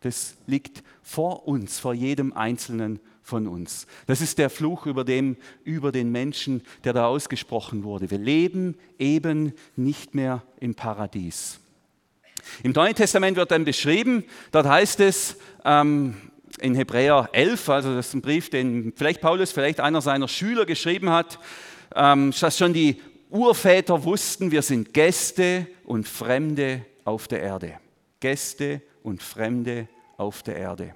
Das 0.00 0.36
liegt 0.46 0.82
vor 1.02 1.46
uns, 1.46 1.78
vor 1.78 1.94
jedem 1.94 2.32
Einzelnen 2.32 3.00
von 3.22 3.46
uns. 3.46 3.86
Das 4.06 4.20
ist 4.20 4.38
der 4.38 4.50
Fluch 4.50 4.86
über, 4.86 5.04
dem, 5.04 5.36
über 5.62 5.92
den 5.92 6.10
Menschen, 6.10 6.62
der 6.84 6.92
da 6.92 7.06
ausgesprochen 7.06 7.84
wurde. 7.84 8.10
Wir 8.10 8.18
leben 8.18 8.76
eben 8.98 9.52
nicht 9.76 10.14
mehr 10.14 10.42
im 10.58 10.74
Paradies. 10.74 11.60
Im 12.62 12.72
Neuen 12.72 12.94
Testament 12.94 13.36
wird 13.36 13.50
dann 13.50 13.64
beschrieben, 13.64 14.24
dort 14.50 14.66
heißt 14.66 15.00
es 15.00 15.36
ähm, 15.64 16.16
in 16.58 16.74
Hebräer 16.74 17.28
11, 17.32 17.68
also 17.68 17.94
das 17.94 18.08
ist 18.08 18.14
ein 18.14 18.22
Brief, 18.22 18.50
den 18.50 18.92
vielleicht 18.96 19.20
Paulus, 19.20 19.52
vielleicht 19.52 19.80
einer 19.80 20.00
seiner 20.00 20.26
Schüler 20.26 20.66
geschrieben 20.66 21.10
hat, 21.10 21.38
ähm, 21.94 22.32
dass 22.38 22.58
schon 22.58 22.72
die 22.72 23.00
Urväter 23.28 24.02
wussten, 24.04 24.50
wir 24.50 24.62
sind 24.62 24.92
Gäste 24.92 25.66
und 25.84 26.08
Fremde 26.08 26.84
auf 27.04 27.28
der 27.28 27.42
Erde. 27.42 27.74
Gäste 28.18 28.82
und 29.02 29.22
Fremde 29.22 29.88
auf 30.16 30.42
der 30.42 30.56
Erde. 30.56 30.94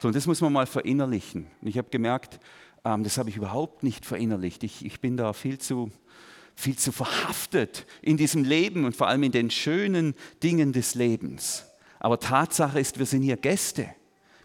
So, 0.00 0.08
und 0.08 0.16
das 0.16 0.26
muss 0.26 0.40
man 0.40 0.52
mal 0.52 0.66
verinnerlichen. 0.66 1.46
Und 1.60 1.68
ich 1.68 1.78
habe 1.78 1.88
gemerkt, 1.90 2.40
ähm, 2.84 3.04
das 3.04 3.18
habe 3.18 3.30
ich 3.30 3.36
überhaupt 3.36 3.82
nicht 3.82 4.04
verinnerlicht. 4.04 4.62
Ich, 4.62 4.84
ich 4.84 5.00
bin 5.00 5.16
da 5.16 5.32
viel 5.32 5.58
zu, 5.58 5.90
viel 6.54 6.76
zu 6.76 6.92
verhaftet 6.92 7.86
in 8.02 8.16
diesem 8.16 8.44
Leben 8.44 8.84
und 8.84 8.96
vor 8.96 9.08
allem 9.08 9.22
in 9.22 9.32
den 9.32 9.50
schönen 9.50 10.14
Dingen 10.42 10.72
des 10.72 10.94
Lebens. 10.94 11.66
Aber 12.00 12.20
Tatsache 12.20 12.78
ist, 12.78 12.98
wir 12.98 13.06
sind 13.06 13.22
hier 13.22 13.36
Gäste. 13.36 13.88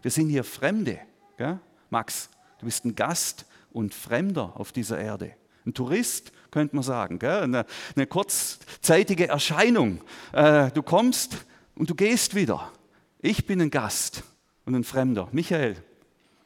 Wir 0.02 0.10
sind 0.10 0.30
hier 0.30 0.44
Fremde. 0.44 0.98
Gell? 1.36 1.58
Max, 1.90 2.30
du 2.58 2.64
bist 2.64 2.84
ein 2.84 2.94
Gast 2.94 3.44
und 3.72 3.92
Fremder 3.92 4.52
auf 4.56 4.72
dieser 4.72 4.98
Erde. 4.98 5.34
Ein 5.66 5.74
Tourist, 5.74 6.32
könnte 6.50 6.74
man 6.74 6.82
sagen. 6.82 7.18
Gell? 7.18 7.42
Eine, 7.42 7.66
eine 7.94 8.06
kurzzeitige 8.06 9.28
Erscheinung. 9.28 10.00
Äh, 10.32 10.70
du 10.70 10.82
kommst 10.82 11.44
und 11.74 11.90
du 11.90 11.94
gehst 11.94 12.34
wieder. 12.34 12.72
Ich 13.22 13.46
bin 13.46 13.60
ein 13.60 13.70
Gast 13.70 14.22
und 14.64 14.74
ein 14.74 14.84
Fremder. 14.84 15.28
Michael, 15.32 15.76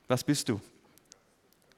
was 0.09 0.25
bist 0.25 0.49
du? 0.49 0.61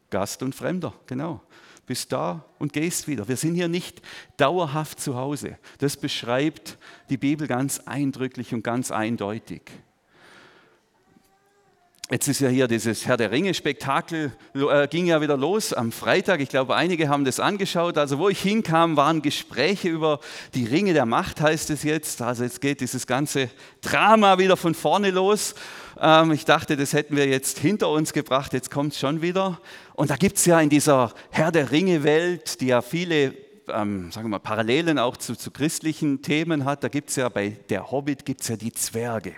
Gast 0.08 0.42
und 0.42 0.54
Fremder, 0.54 0.94
genau. 1.06 1.42
Bist 1.86 2.12
da 2.12 2.44
und 2.58 2.72
gehst 2.72 3.06
wieder. 3.06 3.28
Wir 3.28 3.36
sind 3.36 3.54
hier 3.54 3.68
nicht 3.68 4.00
dauerhaft 4.38 4.98
zu 4.98 5.16
Hause. 5.16 5.58
Das 5.78 5.96
beschreibt 5.96 6.78
die 7.10 7.18
Bibel 7.18 7.46
ganz 7.46 7.80
eindrücklich 7.80 8.54
und 8.54 8.62
ganz 8.62 8.90
eindeutig. 8.90 9.62
Jetzt 12.08 12.28
ist 12.28 12.38
ja 12.38 12.48
hier 12.48 12.68
dieses 12.68 13.04
Herr 13.04 13.16
der 13.16 13.32
Ringe-Spektakel, 13.32 14.30
äh, 14.54 14.86
ging 14.86 15.06
ja 15.06 15.20
wieder 15.20 15.36
los 15.36 15.72
am 15.72 15.90
Freitag. 15.90 16.40
Ich 16.40 16.48
glaube, 16.48 16.76
einige 16.76 17.08
haben 17.08 17.24
das 17.24 17.40
angeschaut. 17.40 17.98
Also, 17.98 18.20
wo 18.20 18.28
ich 18.28 18.40
hinkam, 18.40 18.96
waren 18.96 19.22
Gespräche 19.22 19.88
über 19.88 20.20
die 20.54 20.66
Ringe 20.66 20.92
der 20.92 21.04
Macht, 21.04 21.40
heißt 21.40 21.68
es 21.70 21.82
jetzt. 21.82 22.22
Also, 22.22 22.44
jetzt 22.44 22.60
geht 22.60 22.80
dieses 22.80 23.08
ganze 23.08 23.50
Drama 23.80 24.38
wieder 24.38 24.56
von 24.56 24.76
vorne 24.76 25.10
los. 25.10 25.56
Ähm, 26.00 26.30
ich 26.30 26.44
dachte, 26.44 26.76
das 26.76 26.92
hätten 26.92 27.16
wir 27.16 27.26
jetzt 27.26 27.58
hinter 27.58 27.88
uns 27.88 28.12
gebracht. 28.12 28.52
Jetzt 28.52 28.70
kommt 28.70 28.92
es 28.92 29.00
schon 29.00 29.20
wieder. 29.20 29.60
Und 29.94 30.08
da 30.08 30.14
gibt 30.14 30.36
es 30.36 30.46
ja 30.46 30.60
in 30.60 30.70
dieser 30.70 31.12
Herr 31.30 31.50
der 31.50 31.72
Ringe-Welt, 31.72 32.60
die 32.60 32.68
ja 32.68 32.82
viele 32.82 33.34
ähm, 33.68 34.12
sagen 34.12 34.26
wir 34.26 34.30
mal, 34.30 34.38
Parallelen 34.38 35.00
auch 35.00 35.16
zu, 35.16 35.34
zu 35.34 35.50
christlichen 35.50 36.22
Themen 36.22 36.64
hat, 36.64 36.84
da 36.84 36.88
gibt 36.88 37.10
es 37.10 37.16
ja 37.16 37.28
bei 37.28 37.56
der 37.68 37.90
Hobbit 37.90 38.24
gibt's 38.24 38.46
ja 38.46 38.56
die 38.56 38.72
Zwerge. 38.72 39.34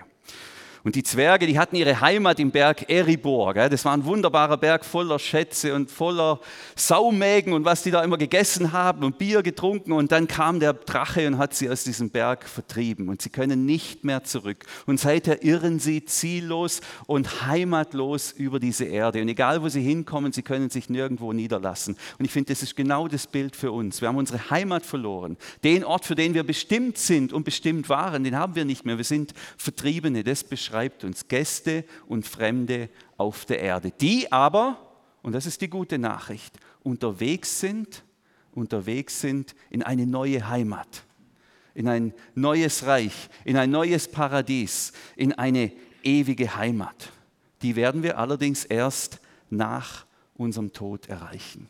Und 0.83 0.95
die 0.95 1.03
Zwerge, 1.03 1.45
die 1.45 1.59
hatten 1.59 1.75
ihre 1.75 1.99
Heimat 1.99 2.39
im 2.39 2.51
Berg 2.51 2.89
Eribor. 2.89 3.53
Gell? 3.53 3.69
Das 3.69 3.83
war 3.83 3.93
ein 3.93 4.05
wunderbarer 4.05 4.55
Berg 4.55 4.85
voller 4.85 5.19
Schätze 5.19 5.75
und 5.75 5.91
voller 5.91 6.39
Saumägen 6.75 7.51
und 7.51 7.65
was 7.65 7.83
die 7.83 7.91
da 7.91 8.01
immer 8.01 8.17
gegessen 8.17 8.71
haben 8.71 9.03
und 9.03 9.17
Bier 9.17 9.43
getrunken. 9.43 9.91
Und 9.91 10.13
dann 10.13 10.27
kam 10.27 10.61
der 10.61 10.73
Drache 10.73 11.27
und 11.27 11.37
hat 11.37 11.53
sie 11.53 11.69
aus 11.69 11.83
diesem 11.83 12.09
Berg 12.09 12.47
vertrieben. 12.47 13.09
Und 13.09 13.21
sie 13.21 13.29
können 13.29 13.65
nicht 13.65 14.05
mehr 14.05 14.23
zurück. 14.23 14.65
Und 14.85 15.01
seither 15.01 15.43
irren 15.43 15.79
sie 15.79 16.05
ziellos 16.05 16.79
und 17.07 17.45
heimatlos 17.45 18.31
über 18.31 18.59
diese 18.59 18.85
Erde. 18.85 19.21
Und 19.21 19.27
egal, 19.27 19.61
wo 19.61 19.67
sie 19.67 19.81
hinkommen, 19.81 20.31
sie 20.31 20.43
können 20.43 20.69
sich 20.69 20.89
nirgendwo 20.89 21.33
niederlassen. 21.33 21.97
Und 22.17 22.25
ich 22.25 22.31
finde, 22.31 22.53
das 22.53 22.63
ist 22.63 22.77
genau 22.77 23.09
das 23.09 23.27
Bild 23.27 23.57
für 23.57 23.73
uns. 23.73 23.99
Wir 23.99 24.07
haben 24.07 24.17
unsere 24.17 24.49
Heimat 24.49 24.85
verloren. 24.85 25.35
Den 25.65 25.83
Ort, 25.83 26.05
für 26.05 26.15
den 26.15 26.33
wir 26.33 26.43
bestimmt 26.43 26.97
sind 26.97 27.33
und 27.33 27.43
bestimmt 27.43 27.89
waren, 27.89 28.23
den 28.23 28.37
haben 28.37 28.55
wir 28.55 28.63
nicht 28.63 28.85
mehr. 28.85 28.95
Wir 28.95 29.03
sind 29.03 29.33
Vertriebene. 29.57 30.23
Das 30.23 30.45
beschreibt 30.45 30.68
beschreibt 30.69 31.03
uns 31.03 31.27
Gäste 31.27 31.83
und 32.07 32.27
Fremde 32.27 32.89
auf 33.17 33.45
der 33.45 33.59
Erde, 33.59 33.89
die 33.89 34.31
aber, 34.31 34.77
und 35.23 35.33
das 35.33 35.47
ist 35.47 35.61
die 35.61 35.69
gute 35.69 35.97
Nachricht, 35.97 36.59
unterwegs 36.83 37.59
sind, 37.59 38.03
unterwegs 38.53 39.19
sind 39.19 39.55
in 39.71 39.81
eine 39.81 40.05
neue 40.05 40.47
Heimat, 40.47 41.05
in 41.73 41.87
ein 41.87 42.13
neues 42.35 42.85
Reich, 42.85 43.29
in 43.45 43.57
ein 43.57 43.71
neues 43.71 44.07
Paradies, 44.07 44.93
in 45.15 45.33
eine 45.33 45.71
ewige 46.03 46.55
Heimat. 46.55 47.11
Die 47.63 47.75
werden 47.75 48.03
wir 48.03 48.19
allerdings 48.19 48.63
erst 48.63 49.19
nach 49.49 50.05
unserem 50.35 50.71
Tod 50.71 51.09
erreichen. 51.09 51.67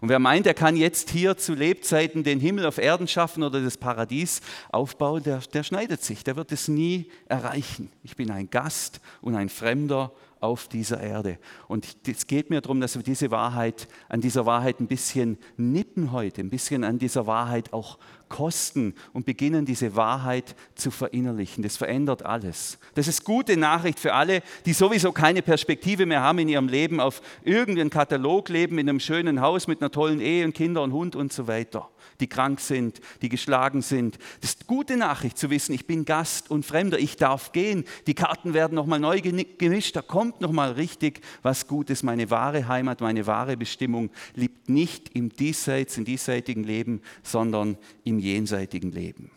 Und 0.00 0.08
wer 0.08 0.18
meint, 0.18 0.46
er 0.46 0.54
kann 0.54 0.76
jetzt 0.76 1.10
hier 1.10 1.36
zu 1.36 1.54
Lebzeiten 1.54 2.24
den 2.24 2.40
Himmel 2.40 2.66
auf 2.66 2.78
Erden 2.78 3.06
schaffen 3.06 3.42
oder 3.42 3.60
das 3.60 3.76
Paradies 3.76 4.40
aufbauen, 4.70 5.22
der, 5.22 5.38
der 5.52 5.62
schneidet 5.62 6.02
sich, 6.02 6.24
der 6.24 6.36
wird 6.36 6.50
es 6.50 6.66
nie 6.66 7.08
erreichen. 7.28 7.90
Ich 8.02 8.16
bin 8.16 8.30
ein 8.30 8.50
Gast 8.50 9.00
und 9.20 9.36
ein 9.36 9.48
Fremder 9.48 10.10
auf 10.42 10.68
dieser 10.68 11.00
Erde. 11.00 11.38
Und 11.68 11.96
es 12.06 12.26
geht 12.26 12.50
mir 12.50 12.60
darum, 12.60 12.80
dass 12.80 12.96
wir 12.96 13.02
diese 13.02 13.30
Wahrheit, 13.30 13.88
an 14.08 14.20
dieser 14.20 14.44
Wahrheit 14.44 14.80
ein 14.80 14.88
bisschen 14.88 15.38
nippen 15.56 16.12
heute, 16.12 16.40
ein 16.40 16.50
bisschen 16.50 16.84
an 16.84 16.98
dieser 16.98 17.26
Wahrheit 17.26 17.72
auch 17.72 17.98
kosten 18.28 18.94
und 19.12 19.26
beginnen, 19.26 19.66
diese 19.66 19.94
Wahrheit 19.94 20.56
zu 20.74 20.90
verinnerlichen. 20.90 21.62
Das 21.62 21.76
verändert 21.76 22.24
alles. 22.24 22.78
Das 22.94 23.06
ist 23.06 23.24
gute 23.24 23.56
Nachricht 23.56 24.00
für 24.00 24.14
alle, 24.14 24.42
die 24.64 24.72
sowieso 24.72 25.12
keine 25.12 25.42
Perspektive 25.42 26.06
mehr 26.06 26.22
haben 26.22 26.38
in 26.38 26.48
ihrem 26.48 26.68
Leben 26.68 26.98
auf 26.98 27.20
irgendeinen 27.44 27.90
Katalog 27.90 28.48
leben, 28.48 28.78
in 28.78 28.88
einem 28.88 29.00
schönen 29.00 29.40
Haus 29.40 29.66
mit 29.68 29.80
einer 29.80 29.90
tollen 29.90 30.20
Ehe 30.20 30.44
und 30.44 30.54
Kinder 30.54 30.82
und 30.82 30.92
Hund 30.92 31.14
und 31.14 31.32
so 31.32 31.46
weiter 31.46 31.90
die 32.22 32.28
krank 32.28 32.60
sind, 32.60 33.00
die 33.20 33.28
geschlagen 33.28 33.82
sind. 33.82 34.18
Das 34.40 34.50
ist 34.50 34.66
gute 34.66 34.96
Nachricht 34.96 35.36
zu 35.36 35.50
wissen, 35.50 35.74
ich 35.74 35.86
bin 35.86 36.04
Gast 36.04 36.50
und 36.50 36.64
Fremder, 36.64 36.98
ich 36.98 37.16
darf 37.16 37.52
gehen. 37.52 37.84
Die 38.06 38.14
Karten 38.14 38.54
werden 38.54 38.74
nochmal 38.74 39.00
neu 39.00 39.20
gemischt, 39.20 39.96
da 39.96 40.02
kommt 40.02 40.40
nochmal 40.40 40.72
richtig 40.72 41.20
was 41.42 41.66
Gutes. 41.66 42.02
Meine 42.02 42.30
wahre 42.30 42.68
Heimat, 42.68 43.00
meine 43.00 43.26
wahre 43.26 43.56
Bestimmung 43.56 44.10
liegt 44.34 44.68
nicht 44.68 45.10
im 45.14 45.28
diesseits, 45.30 45.98
im 45.98 46.04
diesseitigen 46.04 46.64
Leben, 46.64 47.02
sondern 47.22 47.76
im 48.04 48.18
jenseitigen 48.18 48.92
Leben. 48.92 49.30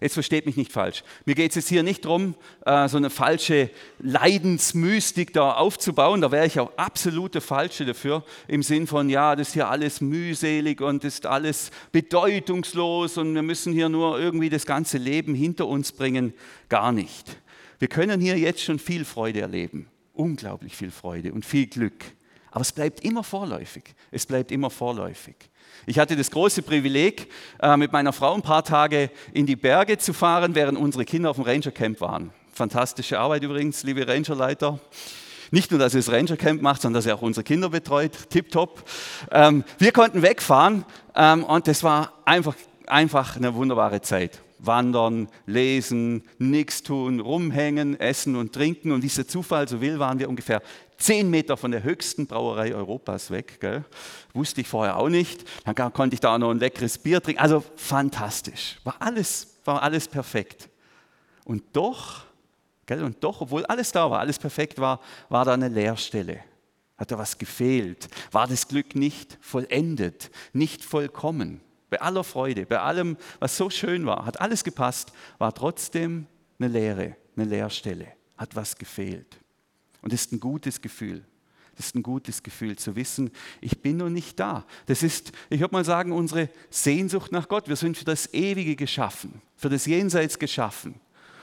Jetzt 0.00 0.14
versteht 0.14 0.46
mich 0.46 0.56
nicht 0.56 0.72
falsch. 0.72 1.02
Mir 1.24 1.34
geht 1.34 1.50
es 1.50 1.56
jetzt 1.56 1.68
hier 1.68 1.82
nicht 1.82 2.04
darum, 2.04 2.34
äh, 2.64 2.88
so 2.88 2.96
eine 2.96 3.10
falsche 3.10 3.70
Leidensmystik 3.98 5.32
da 5.32 5.52
aufzubauen. 5.52 6.20
Da 6.20 6.30
wäre 6.30 6.46
ich 6.46 6.60
auch 6.60 6.72
absolut 6.76 7.34
der 7.34 7.40
Falsche 7.42 7.84
dafür. 7.84 8.24
Im 8.46 8.62
Sinn 8.62 8.86
von, 8.86 9.10
ja, 9.10 9.36
das 9.36 9.48
ist 9.48 9.54
hier 9.54 9.68
alles 9.68 10.00
mühselig 10.00 10.80
und 10.80 11.04
das 11.04 11.14
ist 11.14 11.26
alles 11.26 11.70
bedeutungslos 11.92 13.18
und 13.18 13.34
wir 13.34 13.42
müssen 13.42 13.72
hier 13.72 13.88
nur 13.88 14.18
irgendwie 14.18 14.50
das 14.50 14.66
ganze 14.66 14.98
Leben 14.98 15.34
hinter 15.34 15.66
uns 15.66 15.92
bringen. 15.92 16.32
Gar 16.68 16.92
nicht. 16.92 17.36
Wir 17.78 17.88
können 17.88 18.20
hier 18.20 18.38
jetzt 18.38 18.62
schon 18.62 18.78
viel 18.78 19.04
Freude 19.04 19.40
erleben. 19.40 19.88
Unglaublich 20.12 20.76
viel 20.76 20.90
Freude 20.90 21.32
und 21.32 21.46
viel 21.46 21.66
Glück. 21.66 22.04
Aber 22.50 22.62
es 22.62 22.72
bleibt 22.72 23.04
immer 23.04 23.22
vorläufig. 23.22 23.84
Es 24.10 24.26
bleibt 24.26 24.50
immer 24.50 24.70
vorläufig. 24.70 25.36
Ich 25.86 25.98
hatte 25.98 26.16
das 26.16 26.30
große 26.30 26.62
Privileg, 26.62 27.28
äh, 27.60 27.76
mit 27.76 27.92
meiner 27.92 28.12
Frau 28.12 28.34
ein 28.34 28.42
paar 28.42 28.64
Tage 28.64 29.10
in 29.32 29.46
die 29.46 29.56
Berge 29.56 29.98
zu 29.98 30.12
fahren, 30.12 30.54
während 30.54 30.78
unsere 30.78 31.04
Kinder 31.04 31.30
auf 31.30 31.36
dem 31.36 31.44
Ranger 31.44 31.70
Camp 31.70 32.00
waren. 32.00 32.30
Fantastische 32.52 33.18
Arbeit 33.18 33.42
übrigens, 33.42 33.84
liebe 33.84 34.06
Rangerleiter. 34.06 34.80
Nicht 35.50 35.70
nur, 35.70 35.80
dass 35.80 35.94
ihr 35.94 36.00
das 36.00 36.12
Ranger 36.12 36.36
Camp 36.36 36.60
macht, 36.60 36.82
sondern 36.82 36.98
dass 36.98 37.06
ihr 37.06 37.14
auch 37.14 37.22
unsere 37.22 37.44
Kinder 37.44 37.70
betreut. 37.70 38.12
Tipptopp. 38.28 38.84
Ähm, 39.30 39.64
wir 39.78 39.92
konnten 39.92 40.22
wegfahren 40.22 40.84
ähm, 41.14 41.44
und 41.44 41.68
das 41.68 41.82
war 41.82 42.12
einfach, 42.24 42.54
einfach 42.86 43.36
eine 43.36 43.54
wunderbare 43.54 44.00
Zeit. 44.02 44.40
Wandern, 44.58 45.28
lesen, 45.46 46.24
nichts 46.38 46.82
tun, 46.82 47.20
rumhängen, 47.20 47.98
essen 47.98 48.36
und 48.36 48.52
trinken. 48.52 48.92
Und 48.92 49.02
wie 49.02 49.06
es 49.06 49.14
der 49.14 49.28
Zufall 49.28 49.68
so 49.68 49.80
will, 49.80 49.98
waren 49.98 50.18
wir 50.18 50.28
ungefähr 50.28 50.62
zehn 50.98 51.30
Meter 51.30 51.56
von 51.56 51.70
der 51.70 51.82
höchsten 51.82 52.26
Brauerei 52.26 52.74
Europas 52.74 53.30
weg. 53.30 53.60
Gell? 53.60 53.84
Wusste 54.34 54.60
ich 54.60 54.68
vorher 54.68 54.96
auch 54.96 55.08
nicht. 55.08 55.44
Dann 55.64 55.92
konnte 55.92 56.14
ich 56.14 56.20
da 56.20 56.34
auch 56.34 56.38
noch 56.38 56.50
ein 56.50 56.58
leckeres 56.58 56.98
Bier 56.98 57.22
trinken. 57.22 57.40
Also 57.40 57.64
fantastisch. 57.76 58.78
War 58.84 58.96
alles, 58.98 59.58
war 59.64 59.82
alles 59.82 60.08
perfekt. 60.08 60.68
Und 61.44 61.62
doch, 61.72 62.24
gell, 62.84 63.02
und 63.02 63.24
doch, 63.24 63.40
obwohl 63.40 63.64
alles 63.66 63.92
da 63.92 64.10
war, 64.10 64.20
alles 64.20 64.38
perfekt 64.38 64.78
war, 64.78 65.00
war 65.30 65.44
da 65.44 65.54
eine 65.54 65.68
Leerstelle. 65.68 66.40
Hat 66.98 67.12
da 67.12 67.16
was 67.16 67.38
gefehlt? 67.38 68.08
War 68.32 68.48
das 68.48 68.66
Glück 68.68 68.96
nicht 68.96 69.38
vollendet, 69.40 70.30
nicht 70.52 70.84
vollkommen? 70.84 71.60
Bei 71.90 72.02
aller 72.02 72.24
Freude, 72.24 72.66
bei 72.66 72.80
allem, 72.80 73.16
was 73.38 73.56
so 73.56 73.70
schön 73.70 74.04
war, 74.04 74.26
hat 74.26 74.40
alles 74.40 74.62
gepasst, 74.62 75.12
war 75.38 75.54
trotzdem 75.54 76.26
eine 76.58 76.68
Leere, 76.68 77.16
eine 77.34 77.46
Leerstelle, 77.46 78.08
hat 78.36 78.54
was 78.56 78.76
gefehlt. 78.76 79.38
Und 80.02 80.12
das 80.12 80.22
ist 80.22 80.32
ein 80.32 80.40
gutes 80.40 80.80
Gefühl. 80.80 81.24
Das 81.76 81.86
ist 81.86 81.94
ein 81.94 82.02
gutes 82.02 82.42
Gefühl 82.42 82.76
zu 82.76 82.96
wissen, 82.96 83.30
ich 83.60 83.80
bin 83.80 83.98
noch 83.98 84.08
nicht 84.08 84.40
da. 84.40 84.66
Das 84.86 85.04
ist, 85.04 85.30
ich 85.48 85.60
würde 85.60 85.72
mal 85.72 85.84
sagen, 85.84 86.10
unsere 86.10 86.50
Sehnsucht 86.70 87.30
nach 87.30 87.48
Gott. 87.48 87.68
Wir 87.68 87.76
sind 87.76 87.96
für 87.96 88.04
das 88.04 88.34
Ewige 88.34 88.74
geschaffen, 88.74 89.40
für 89.54 89.68
das 89.68 89.86
Jenseits 89.86 90.40
geschaffen. 90.40 90.96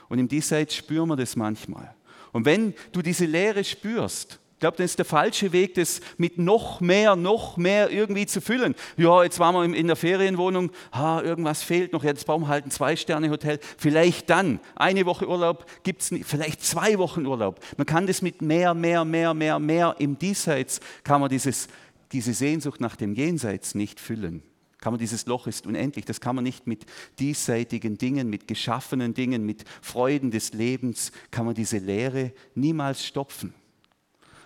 Und 0.09 0.19
im 0.19 0.27
Diesseits 0.27 0.75
spüren 0.75 1.07
wir 1.07 1.15
das 1.15 1.37
manchmal. 1.37 1.95
Und 2.33 2.43
wenn 2.43 2.73
du 2.91 3.01
diese 3.01 3.25
Leere 3.25 3.63
spürst, 3.63 4.39
ich 4.55 4.61
glaube, 4.61 4.77
das 4.77 4.91
ist 4.91 4.99
der 4.99 5.05
falsche 5.05 5.51
Weg, 5.51 5.73
das 5.73 5.99
mit 6.17 6.37
noch 6.37 6.79
mehr, 6.79 7.17
noch 7.17 7.57
mehr 7.57 7.91
irgendwie 7.91 8.25
zu 8.25 8.39
füllen. 8.39 8.73
Ja, 8.95 9.21
jetzt 9.21 9.37
waren 9.37 9.53
wir 9.53 9.77
in 9.77 9.87
der 9.87 9.97
Ferienwohnung, 9.97 10.71
ha, 10.93 11.21
irgendwas 11.21 11.61
fehlt 11.61 11.91
noch, 11.91 12.05
jetzt 12.05 12.25
brauchen 12.25 12.43
wir 12.43 12.47
halt 12.47 12.65
ein 12.65 12.71
Zwei-Sterne-Hotel. 12.71 13.59
Vielleicht 13.77 14.29
dann, 14.29 14.61
eine 14.77 15.05
Woche 15.05 15.27
Urlaub 15.27 15.65
gibt 15.83 16.03
es 16.03 16.11
nicht, 16.11 16.25
vielleicht 16.25 16.63
zwei 16.63 16.97
Wochen 16.99 17.25
Urlaub. 17.25 17.59
Man 17.75 17.85
kann 17.85 18.07
das 18.07 18.21
mit 18.21 18.41
mehr, 18.41 18.73
mehr, 18.73 19.03
mehr, 19.03 19.33
mehr, 19.33 19.59
mehr. 19.59 19.95
Im 19.99 20.17
Diesseits 20.17 20.79
kann 21.03 21.19
man 21.19 21.29
dieses, 21.29 21.67
diese 22.13 22.33
Sehnsucht 22.33 22.79
nach 22.79 22.95
dem 22.95 23.13
Jenseits 23.13 23.75
nicht 23.75 23.99
füllen. 23.99 24.41
Kann 24.79 24.93
man 24.93 24.99
dieses 25.01 25.25
Loch 25.25 25.47
ist 25.47 25.67
unendlich, 25.67 26.05
das 26.05 26.21
kann 26.21 26.33
man 26.33 26.45
nicht 26.45 26.65
mit 26.65 26.85
diesseitigen 27.19 27.97
Dingen, 27.97 28.29
mit 28.29 28.47
geschaffenen 28.47 29.13
Dingen, 29.13 29.45
mit 29.45 29.65
Freuden 29.81 30.31
des 30.31 30.53
Lebens, 30.53 31.11
kann 31.29 31.45
man 31.45 31.55
diese 31.55 31.79
Leere 31.79 32.31
niemals 32.53 33.05
stopfen. 33.05 33.53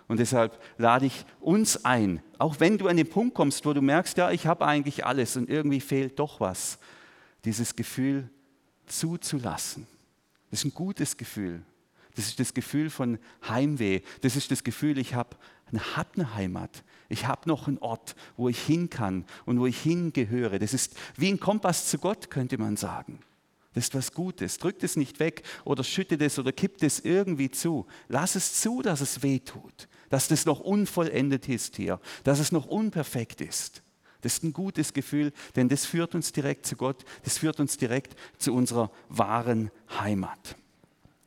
Und 0.10 0.20
deshalb 0.20 0.60
lade 0.80 1.06
ich 1.06 1.24
uns 1.40 1.86
ein, 1.86 2.22
auch 2.40 2.60
wenn 2.60 2.80
du 2.80 2.88
an 2.88 2.98
den 2.98 3.08
Punkt 3.08 3.36
kommst, 3.36 3.64
wo 3.66 3.74
du 3.74 3.82
merkst, 3.82 4.18
ja, 4.18 4.32
ich 4.32 4.48
habe 4.48 4.66
eigentlich 4.66 5.06
alles 5.06 5.38
und 5.38 5.48
irgendwie 5.48 5.80
fehlt 5.80 6.18
doch 6.18 6.40
was, 6.40 6.80
dieses 7.46 7.76
Gefühl 7.76 8.28
zuzulassen. 8.88 9.86
Das 10.50 10.62
ist 10.62 10.66
ein 10.66 10.74
gutes 10.74 11.16
Gefühl. 11.16 11.62
Das 12.16 12.26
ist 12.26 12.40
das 12.40 12.56
Gefühl 12.56 12.90
von 12.90 13.20
Heimweh. 13.48 14.02
Das 14.22 14.36
ist 14.36 14.50
das 14.50 14.64
Gefühl, 14.64 14.98
ich 14.98 15.14
habe 15.14 15.38
hab 15.96 16.16
eine 16.16 16.34
Heimat. 16.34 16.84
Ich 17.08 17.28
habe 17.28 17.48
noch 17.48 17.68
einen 17.68 17.78
Ort, 17.78 18.16
wo 18.36 18.50
ich 18.50 18.60
hin 18.60 18.90
kann 18.90 19.26
und 19.46 19.60
wo 19.60 19.68
ich 19.68 19.80
hingehöre. 19.80 20.58
Das 20.58 20.74
ist 20.74 20.98
wie 21.18 21.30
ein 21.30 21.40
Kompass 21.40 21.88
zu 21.88 22.00
Gott, 22.00 22.32
könnte 22.32 22.58
man 22.58 22.78
sagen. 22.78 23.20
Das 23.76 23.86
ist 23.86 23.96
was 23.96 24.12
Gutes. 24.12 24.58
Drückt 24.58 24.84
es 24.84 24.96
nicht 24.96 25.20
weg 25.20 25.44
oder 25.66 25.84
schüttet 25.84 26.24
es 26.24 26.40
oder 26.40 26.52
kippt 26.52 26.82
es 26.82 27.00
irgendwie 27.00 27.52
zu. 27.52 27.86
Lass 28.08 28.34
es 28.34 28.60
zu, 28.60 28.82
dass 28.82 29.02
es 29.02 29.22
weh 29.22 29.38
tut 29.38 29.88
dass 30.10 30.28
das 30.28 30.46
noch 30.46 30.60
unvollendet 30.60 31.48
ist 31.50 31.76
hier, 31.76 32.00
dass 32.24 32.40
es 32.40 32.52
noch 32.52 32.66
unperfekt 32.66 33.42
ist. 33.42 33.84
Das 34.22 34.34
ist 34.34 34.44
ein 34.44 34.54
gutes 34.54 34.94
Gefühl, 34.94 35.32
denn 35.56 35.70
das 35.70 35.86
führt 35.86 36.14
uns 36.14 36.34
direkt 36.34 36.66
zu 36.66 36.76
Gott, 36.76 37.06
das 37.24 37.38
führt 37.38 37.60
uns 37.60 37.78
direkt 37.78 38.16
zu 38.38 38.54
unserer 38.54 38.92
wahren 39.08 39.72
Heimat. 40.00 40.56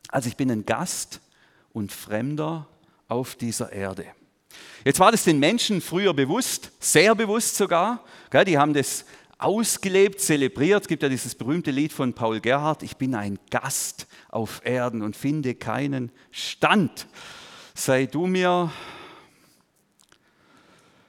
Also 0.08 0.28
ich 0.28 0.36
bin 0.36 0.50
ein 0.50 0.66
Gast 0.66 1.20
und 1.72 1.90
Fremder 1.90 2.68
auf 3.08 3.34
dieser 3.34 3.72
Erde. 3.72 4.04
Jetzt 4.84 5.00
war 5.00 5.10
das 5.10 5.24
den 5.24 5.38
Menschen 5.38 5.80
früher 5.80 6.12
bewusst, 6.12 6.70
sehr 6.80 7.14
bewusst 7.14 7.56
sogar. 7.56 8.04
Die 8.46 8.58
haben 8.58 8.74
das 8.74 9.06
ausgelebt, 9.38 10.20
zelebriert. 10.20 10.82
Es 10.82 10.88
gibt 10.88 11.02
ja 11.02 11.08
dieses 11.08 11.34
berühmte 11.34 11.70
Lied 11.70 11.92
von 11.92 12.12
Paul 12.12 12.40
Gerhardt, 12.40 12.82
ich 12.82 12.96
bin 12.96 13.14
ein 13.14 13.38
Gast 13.50 14.06
auf 14.28 14.60
Erden 14.64 15.02
und 15.02 15.16
finde 15.16 15.54
keinen 15.54 16.12
Stand 16.30 17.06
sei 17.74 18.06
du 18.06 18.26
mir. 18.26 18.70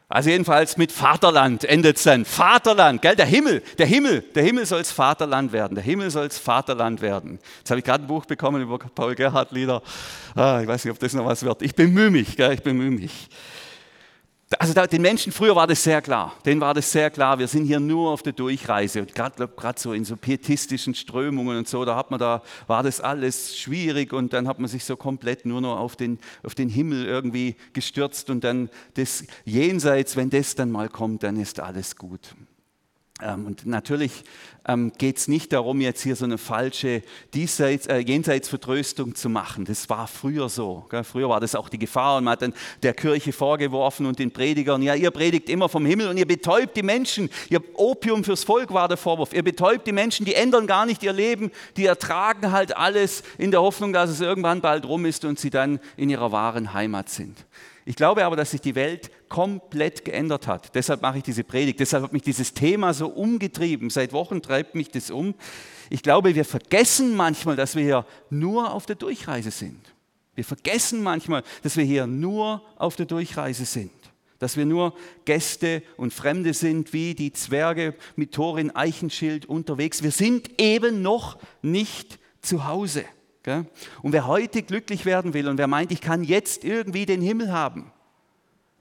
Also 0.10 0.30
jedenfalls 0.30 0.78
mit 0.78 0.92
Vaterland 0.92 1.64
endet 1.64 1.98
es 1.98 2.04
dann. 2.04 2.24
Vaterland, 2.24 3.02
gell? 3.02 3.16
Der 3.16 3.26
Himmel, 3.26 3.64
der 3.80 3.88
Himmel, 3.88 4.22
der 4.36 4.44
Himmel 4.44 4.66
soll 4.68 4.84
Vaterland 4.84 5.52
werden. 5.52 5.74
Der 5.74 5.84
Himmel 5.84 6.12
soll 6.12 6.30
Vaterland 6.30 7.02
werden. 7.02 7.40
Jetzt 7.58 7.72
habe 7.72 7.80
ich 7.80 7.86
gerade 7.86 8.04
ein 8.04 8.08
Buch 8.08 8.26
bekommen 8.26 8.62
über 8.62 8.78
Paul 8.78 9.16
Gerhardt 9.16 9.52
Lieder. 9.52 9.82
Ah, 10.36 10.60
ich 10.62 10.68
weiß 10.68 10.86
nicht, 10.86 10.92
ob 10.92 11.00
das 11.00 11.14
noch 11.14 11.26
was 11.26 11.42
wird. 11.42 11.64
Ich 11.64 11.74
bemühe 11.74 12.12
mich, 12.12 12.36
gell? 12.38 12.54
ich 12.54 12.62
bemühe 12.62 12.92
mich. 12.92 13.28
Also 14.60 14.74
den 14.74 15.02
Menschen 15.02 15.32
früher 15.32 15.56
war 15.56 15.68
das 15.68 15.84
sehr 15.84 16.02
klar. 16.02 16.36
Denen 16.46 16.62
war 16.62 16.74
das 16.74 16.92
sehr 16.92 17.10
klar. 17.10 17.40
Wir 17.40 17.48
sind 17.48 17.66
hier 17.66 17.80
nur 17.80 18.12
auf 18.12 18.24
der 18.24 18.34
Durchreise. 18.34 19.02
Und 19.02 19.16
gerade 19.16 19.80
so 19.80 19.94
in 19.94 20.06
so 20.06 20.16
pietistischen 20.16 20.96
Strömungen 20.96 21.58
und 21.58 21.68
so, 21.68 21.86
da 21.86 21.96
hat 21.96 22.12
man 22.12 22.20
da, 22.20 22.42
war 22.68 22.84
das 22.84 23.02
alles 23.02 23.58
schwierig 23.58 24.14
und 24.14 24.34
dann 24.34 24.48
hat 24.48 24.60
man 24.60 24.68
sich 24.68 24.84
so 24.86 24.96
komplett 24.96 25.46
nur 25.46 25.62
noch 25.62 25.80
auf 25.80 25.96
den, 25.96 26.20
auf 26.44 26.56
den 26.56 26.70
Himmel 26.70 27.06
irgendwie 27.06 27.56
gestürzt 27.74 28.30
und 28.30 28.44
dann 28.44 28.70
das 28.96 29.26
Jenseits, 29.46 30.16
wenn 30.16 30.30
das 30.30 30.56
dann 30.56 30.72
mal 30.72 30.90
kommt, 30.90 31.24
dann 31.24 31.38
ist 31.38 31.60
alles 31.60 31.96
gut. 31.96 32.36
Ähm, 33.22 33.46
und 33.46 33.66
natürlich 33.68 34.24
ähm, 34.68 34.92
geht 34.98 35.18
es 35.18 35.28
nicht 35.28 35.54
darum, 35.54 35.82
jetzt 35.82 36.02
hier 36.02 36.16
so 36.16 36.26
eine 36.26 36.40
falsche 36.40 37.04
Diesseits, 37.36 37.86
äh, 37.86 38.00
Jenseitsvertröstung 38.00 39.14
zu 39.14 39.30
machen. 39.30 39.66
Das 39.66 39.88
war 39.90 40.08
früher 40.08 40.50
so. 40.50 40.88
Früher 41.04 41.30
war 41.30 41.40
das 41.40 41.54
auch 41.54 41.70
die 41.70 41.78
Gefahr 41.78 42.18
und 42.18 42.24
man 42.24 42.32
hat 42.34 42.42
dann 42.42 42.54
der 42.82 42.96
Kirche 42.96 43.32
vorgeworfen 43.32 44.08
und 44.08 44.18
den 44.18 44.32
Predigern, 44.32 44.82
ja, 44.82 44.96
ihr 44.96 45.12
predigt 45.12 45.48
immer 45.50 45.70
vom 45.70 45.86
Himmel 45.86 46.08
und 46.08 46.18
ihr 46.18 46.28
betäubt 46.28 46.76
die 46.76 46.82
Menschen. 46.82 47.30
Ihr 47.50 47.62
Opium 47.76 48.24
fürs 48.24 48.44
Volk 48.44 48.74
war 48.74 48.88
der 48.88 48.98
Vorwurf. 48.98 49.34
Ihr 49.34 49.44
betäubt 49.44 49.86
die 49.86 49.92
Menschen, 49.92 50.26
die 50.26 50.34
ändern 50.34 50.66
gar 50.66 50.88
nicht 50.88 51.04
ihr 51.04 51.14
Leben, 51.14 51.52
die 51.78 51.86
ertragen 51.86 52.52
halt 52.52 52.76
alles 52.76 53.22
in 53.38 53.52
der 53.52 53.62
Hoffnung, 53.62 53.94
dass 53.94 54.10
es 54.10 54.22
irgendwann 54.22 54.62
bald 54.62 54.86
rum 54.86 55.06
ist 55.06 55.24
und 55.24 55.40
sie 55.40 55.52
dann 55.52 55.80
in 55.98 56.10
ihrer 56.10 56.32
wahren 56.32 56.74
Heimat 56.74 57.10
sind. 57.10 57.38
Ich 57.86 57.96
glaube 57.96 58.24
aber, 58.26 58.36
dass 58.36 58.52
sich 58.52 58.62
die 58.62 58.76
Welt 58.76 59.12
komplett 59.28 60.06
geändert 60.06 60.48
hat. 60.48 60.74
Deshalb 60.76 61.02
mache 61.02 61.18
ich 61.18 61.24
diese 61.24 61.44
Predigt. 61.44 61.80
Deshalb 61.80 62.04
hat 62.04 62.14
mich 62.14 62.22
dieses 62.22 62.54
Thema 62.54 62.94
so 62.94 63.08
umgetrieben. 63.08 63.90
Seit 63.90 64.14
Wochen 64.14 64.42
treibt 64.42 64.76
mich 64.76 64.90
das 64.90 65.12
um. 65.12 65.36
Ich 65.90 66.02
glaube, 66.02 66.34
wir 66.34 66.46
vergessen 66.46 67.16
manchmal, 67.16 67.56
dass 67.56 67.76
wir 67.76 67.84
hier 67.84 68.06
nur 68.30 68.74
auf 68.74 68.86
der 68.86 68.96
Durchreise 68.96 69.52
sind. 69.52 69.82
Wir 70.36 70.46
vergessen 70.46 71.04
manchmal, 71.04 71.44
dass 71.62 71.78
wir 71.78 71.84
hier 71.84 72.08
nur 72.08 72.64
auf 72.78 72.96
der 72.96 73.06
Durchreise 73.06 73.66
sind. 73.66 73.92
Dass 74.40 74.58
wir 74.58 74.66
nur 74.66 74.94
Gäste 75.26 75.84
und 75.98 76.14
Fremde 76.14 76.54
sind, 76.54 76.94
wie 76.94 77.14
die 77.14 77.34
Zwerge 77.34 77.96
mit 78.16 78.34
Thorin 78.34 78.76
Eichenschild 78.76 79.46
unterwegs. 79.46 80.04
Wir 80.04 80.12
sind 80.12 80.60
eben 80.60 81.02
noch 81.02 81.38
nicht 81.62 82.20
zu 82.42 82.66
Hause. 82.66 83.06
Und 83.46 84.14
wer 84.14 84.28
heute 84.28 84.64
glücklich 84.64 85.06
werden 85.06 85.34
will 85.34 85.48
und 85.48 85.58
wer 85.58 85.68
meint, 85.68 85.92
ich 85.92 86.02
kann 86.02 86.24
jetzt 86.24 86.64
irgendwie 86.64 87.06
den 87.06 87.22
Himmel 87.22 87.52
haben, 87.52 87.92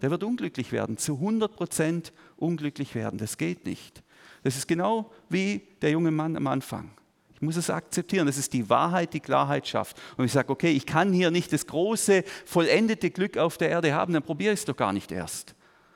der 0.00 0.10
wird 0.10 0.24
unglücklich 0.24 0.72
werden, 0.72 0.98
zu 0.98 1.14
100 1.14 1.54
Prozent 1.54 2.12
unglücklich 2.36 2.94
werden. 2.94 3.18
Das 3.18 3.38
geht 3.38 3.66
nicht. 3.66 4.02
Das 4.42 4.56
ist 4.56 4.66
genau 4.66 5.12
wie 5.28 5.62
der 5.80 5.90
junge 5.90 6.10
Mann 6.10 6.36
am 6.36 6.46
Anfang. 6.48 6.90
Ich 7.34 7.42
muss 7.42 7.56
es 7.56 7.70
akzeptieren. 7.70 8.26
Das 8.26 8.38
ist 8.38 8.52
die 8.52 8.68
Wahrheit, 8.68 9.14
die 9.14 9.20
Klarheit 9.20 9.66
schafft. 9.66 9.96
Und 10.16 10.24
ich 10.24 10.32
sage, 10.32 10.50
okay, 10.50 10.70
ich 10.70 10.86
kann 10.86 11.12
hier 11.12 11.30
nicht 11.30 11.52
das 11.52 11.66
große, 11.66 12.24
vollendete 12.44 13.10
Glück 13.10 13.36
auf 13.36 13.58
der 13.58 13.70
Erde 13.70 13.94
haben, 13.94 14.12
dann 14.12 14.22
probiere 14.22 14.52
ich 14.52 14.60
es 14.60 14.64
doch 14.64 14.76
gar 14.76 14.92
nicht 14.92 15.10
erst. 15.10 15.54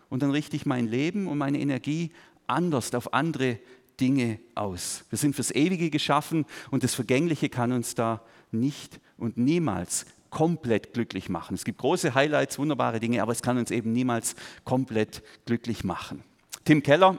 Und 0.09 0.23
dann 0.23 0.31
richte 0.31 0.57
ich 0.57 0.67
mein 0.67 0.87
Leben 0.87 1.27
und 1.27 1.39
meine 1.39 1.59
Energie 1.59 2.13
anders 2.47 2.95
auf 2.95 3.13
andere 3.13 3.59
Dinge 4.01 4.39
aus. 4.55 5.05
Wir 5.09 5.19
sind 5.19 5.35
fürs 5.35 5.51
Ewige 5.51 5.91
geschaffen 5.91 6.47
und 6.71 6.85
das 6.85 6.95
Vergängliche 6.95 7.49
kann 7.49 7.73
uns 7.73 7.95
da 7.95 8.23
nicht 8.53 9.01
und 9.19 9.37
niemals 9.37 10.07
komplett 10.31 10.93
glücklich 10.93 11.29
machen. 11.29 11.55
Es 11.55 11.65
gibt 11.65 11.79
große 11.79 12.15
Highlights, 12.15 12.59
wunderbare 12.59 13.01
Dinge, 13.01 13.23
aber 13.23 13.33
es 13.33 13.43
kann 13.43 13.59
uns 13.59 13.71
eben 13.71 13.93
niemals 13.93 14.37
komplett 14.65 15.23
glücklich 15.47 15.85
machen. 15.85 16.23
Tim 16.65 16.83
Keller, 16.83 17.19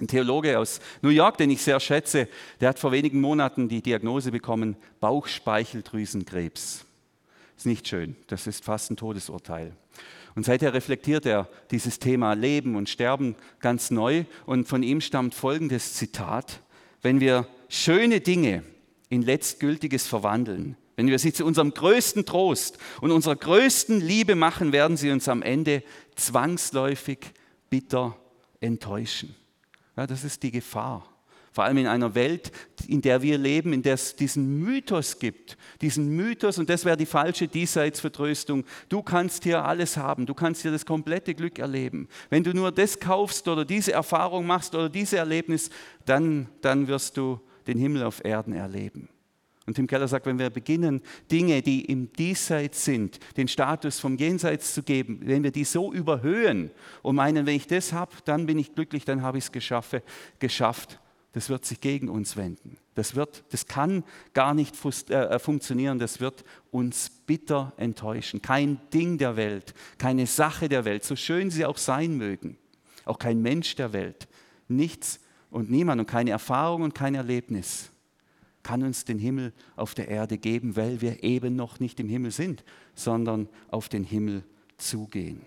ein 0.00 0.08
Theologe 0.08 0.58
aus 0.58 0.80
New 1.02 1.08
York, 1.08 1.38
den 1.38 1.50
ich 1.50 1.62
sehr 1.62 1.80
schätze, 1.80 2.28
der 2.60 2.68
hat 2.68 2.78
vor 2.78 2.92
wenigen 2.92 3.20
Monaten 3.20 3.68
die 3.68 3.82
Diagnose 3.82 4.30
bekommen, 4.30 4.76
Bauchspeicheldrüsenkrebs. 5.00 6.84
ist 7.56 7.66
nicht 7.66 7.88
schön. 7.88 8.16
Das 8.26 8.46
ist 8.46 8.64
fast 8.64 8.90
ein 8.90 8.96
Todesurteil. 8.96 9.72
Und 10.34 10.44
seither 10.44 10.74
reflektiert 10.74 11.26
er 11.26 11.48
dieses 11.70 12.00
Thema 12.00 12.34
Leben 12.34 12.74
und 12.74 12.88
Sterben 12.88 13.36
ganz 13.60 13.90
neu. 13.90 14.24
Und 14.46 14.66
von 14.66 14.82
ihm 14.82 15.00
stammt 15.00 15.34
folgendes 15.34 15.94
Zitat. 15.94 16.60
Wenn 17.02 17.20
wir 17.20 17.46
schöne 17.68 18.20
Dinge 18.20 18.64
in 19.14 19.22
letztgültiges 19.22 20.06
verwandeln, 20.06 20.76
wenn 20.96 21.08
wir 21.08 21.18
sie 21.18 21.32
zu 21.32 21.44
unserem 21.44 21.72
größten 21.74 22.24
Trost 22.24 22.78
und 23.00 23.10
unserer 23.10 23.36
größten 23.36 24.00
Liebe 24.00 24.34
machen, 24.34 24.72
werden 24.72 24.96
sie 24.96 25.10
uns 25.10 25.28
am 25.28 25.42
Ende 25.42 25.82
zwangsläufig 26.14 27.18
bitter 27.68 28.16
enttäuschen. 28.60 29.34
Ja, 29.96 30.06
das 30.06 30.24
ist 30.24 30.42
die 30.42 30.50
Gefahr. 30.50 31.08
Vor 31.54 31.62
allem 31.62 31.78
in 31.78 31.86
einer 31.86 32.16
Welt, 32.16 32.50
in 32.88 33.00
der 33.00 33.22
wir 33.22 33.38
leben, 33.38 33.72
in 33.72 33.82
der 33.82 33.94
es 33.94 34.16
diesen 34.16 34.58
Mythos 34.58 35.20
gibt. 35.20 35.56
Diesen 35.80 36.08
Mythos, 36.08 36.58
und 36.58 36.68
das 36.68 36.84
wäre 36.84 36.96
die 36.96 37.06
falsche 37.06 37.46
Diesseitsvertröstung. 37.46 38.64
Du 38.88 39.02
kannst 39.02 39.44
hier 39.44 39.64
alles 39.64 39.96
haben, 39.96 40.26
du 40.26 40.34
kannst 40.34 40.62
hier 40.62 40.72
das 40.72 40.84
komplette 40.84 41.32
Glück 41.32 41.60
erleben. 41.60 42.08
Wenn 42.28 42.42
du 42.42 42.52
nur 42.52 42.72
das 42.72 42.98
kaufst 42.98 43.46
oder 43.46 43.64
diese 43.64 43.92
Erfahrung 43.92 44.46
machst 44.46 44.74
oder 44.74 44.88
dieses 44.88 45.12
Erlebnis, 45.12 45.70
dann, 46.06 46.48
dann 46.60 46.88
wirst 46.88 47.16
du 47.16 47.40
den 47.66 47.78
Himmel 47.78 48.02
auf 48.02 48.24
Erden 48.24 48.52
erleben. 48.52 49.08
Und 49.66 49.74
Tim 49.74 49.86
Keller 49.86 50.08
sagt, 50.08 50.26
wenn 50.26 50.38
wir 50.38 50.50
beginnen, 50.50 51.00
Dinge, 51.30 51.62
die 51.62 51.86
im 51.86 52.12
Diesseits 52.12 52.84
sind, 52.84 53.18
den 53.36 53.48
Status 53.48 53.98
vom 53.98 54.16
Jenseits 54.16 54.74
zu 54.74 54.82
geben, 54.82 55.20
wenn 55.24 55.42
wir 55.42 55.52
die 55.52 55.64
so 55.64 55.92
überhöhen 55.92 56.70
und 57.02 57.16
meinen, 57.16 57.46
wenn 57.46 57.56
ich 57.56 57.66
das 57.66 57.92
habe, 57.92 58.12
dann 58.26 58.44
bin 58.44 58.58
ich 58.58 58.74
glücklich, 58.74 59.06
dann 59.06 59.22
habe 59.22 59.38
ich 59.38 59.44
es 59.44 59.52
geschafft, 59.52 61.00
das 61.32 61.48
wird 61.48 61.64
sich 61.64 61.80
gegen 61.80 62.08
uns 62.10 62.36
wenden. 62.36 62.76
Das, 62.94 63.16
wird, 63.16 63.42
das 63.50 63.66
kann 63.66 64.04
gar 64.34 64.54
nicht 64.54 64.76
äh, 65.10 65.14
äh, 65.14 65.38
funktionieren, 65.38 65.98
das 65.98 66.20
wird 66.20 66.44
uns 66.70 67.10
bitter 67.10 67.72
enttäuschen. 67.76 68.40
Kein 68.40 68.80
Ding 68.92 69.18
der 69.18 69.36
Welt, 69.36 69.74
keine 69.98 70.26
Sache 70.26 70.68
der 70.68 70.84
Welt, 70.84 71.04
so 71.04 71.16
schön 71.16 71.50
sie 71.50 71.64
auch 71.64 71.78
sein 71.78 72.16
mögen, 72.16 72.56
auch 73.04 73.18
kein 73.18 73.40
Mensch 73.40 73.74
der 73.74 73.92
Welt, 73.92 74.28
nichts 74.68 75.20
und 75.54 75.70
niemand 75.70 76.00
und 76.00 76.06
keine 76.06 76.30
Erfahrung 76.30 76.82
und 76.82 76.96
kein 76.96 77.14
Erlebnis 77.14 77.90
kann 78.64 78.82
uns 78.82 79.04
den 79.04 79.20
Himmel 79.20 79.52
auf 79.76 79.94
der 79.94 80.08
Erde 80.08 80.36
geben, 80.36 80.74
weil 80.74 81.00
wir 81.00 81.22
eben 81.22 81.54
noch 81.54 81.78
nicht 81.78 82.00
im 82.00 82.08
Himmel 82.08 82.32
sind, 82.32 82.64
sondern 82.94 83.48
auf 83.70 83.88
den 83.88 84.02
Himmel 84.02 84.42
zugehen. 84.78 85.42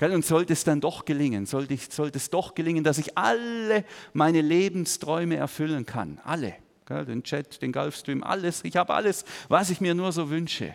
Und 0.00 0.24
sollte 0.24 0.52
es 0.52 0.64
dann 0.64 0.82
doch 0.82 1.06
gelingen, 1.06 1.46
sollte, 1.46 1.72
ich, 1.72 1.90
sollte 1.90 2.18
es 2.18 2.28
doch 2.28 2.54
gelingen, 2.54 2.84
dass 2.84 2.98
ich 2.98 3.16
alle 3.16 3.84
meine 4.12 4.42
Lebensträume 4.42 5.36
erfüllen 5.36 5.86
kann, 5.86 6.20
alle, 6.24 6.54
den 6.90 7.22
Chat, 7.22 7.62
den 7.62 7.72
Gulfstream, 7.72 8.22
alles, 8.22 8.64
ich 8.64 8.76
habe 8.76 8.92
alles, 8.92 9.24
was 9.48 9.70
ich 9.70 9.80
mir 9.80 9.94
nur 9.94 10.12
so 10.12 10.28
wünsche. 10.28 10.74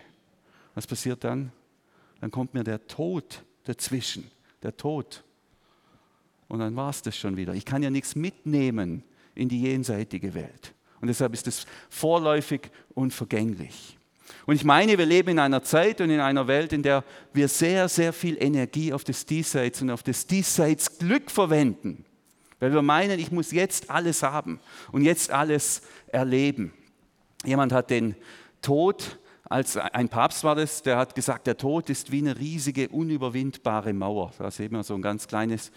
Was 0.74 0.86
passiert 0.86 1.22
dann? 1.22 1.52
Dann 2.20 2.30
kommt 2.32 2.54
mir 2.54 2.64
der 2.64 2.86
Tod 2.88 3.44
dazwischen, 3.64 4.30
der 4.62 4.76
Tod. 4.76 5.22
Und 6.48 6.60
dann 6.60 6.76
war 6.76 6.90
es 6.90 7.02
das 7.02 7.16
schon 7.16 7.36
wieder. 7.36 7.54
Ich 7.54 7.64
kann 7.64 7.82
ja 7.82 7.90
nichts 7.90 8.14
mitnehmen 8.14 9.02
in 9.34 9.48
die 9.48 9.62
jenseitige 9.62 10.34
Welt. 10.34 10.74
Und 11.00 11.08
deshalb 11.08 11.34
ist 11.34 11.46
es 11.46 11.66
vorläufig 11.90 12.70
und 12.94 13.12
vergänglich. 13.12 13.98
Und 14.46 14.54
ich 14.54 14.64
meine, 14.64 14.96
wir 14.96 15.06
leben 15.06 15.30
in 15.30 15.38
einer 15.38 15.62
Zeit 15.62 16.00
und 16.00 16.10
in 16.10 16.20
einer 16.20 16.46
Welt, 16.46 16.72
in 16.72 16.82
der 16.82 17.04
wir 17.32 17.48
sehr, 17.48 17.88
sehr 17.88 18.12
viel 18.12 18.36
Energie 18.40 18.92
auf 18.92 19.04
das 19.04 19.26
Diesseits 19.26 19.82
und 19.82 19.90
auf 19.90 20.02
das 20.02 20.26
Diesseitsglück 20.26 21.30
verwenden. 21.30 22.04
Weil 22.58 22.72
wir 22.72 22.82
meinen, 22.82 23.18
ich 23.18 23.30
muss 23.30 23.52
jetzt 23.52 23.90
alles 23.90 24.22
haben 24.22 24.60
und 24.90 25.02
jetzt 25.02 25.30
alles 25.30 25.82
erleben. 26.08 26.72
Jemand 27.44 27.72
hat 27.72 27.90
den 27.90 28.16
Tod, 28.62 29.18
als 29.44 29.76
ein 29.76 30.08
Papst 30.08 30.42
war 30.42 30.54
das, 30.54 30.82
der 30.82 30.96
hat 30.96 31.14
gesagt, 31.14 31.46
der 31.46 31.56
Tod 31.56 31.90
ist 31.90 32.10
wie 32.10 32.18
eine 32.18 32.38
riesige, 32.38 32.88
unüberwindbare 32.88 33.92
Mauer. 33.92 34.32
Da 34.38 34.50
sehen 34.50 34.72
wir 34.72 34.82
so 34.82 34.94
ein 34.94 35.02
ganz 35.02 35.28
kleines 35.28 35.70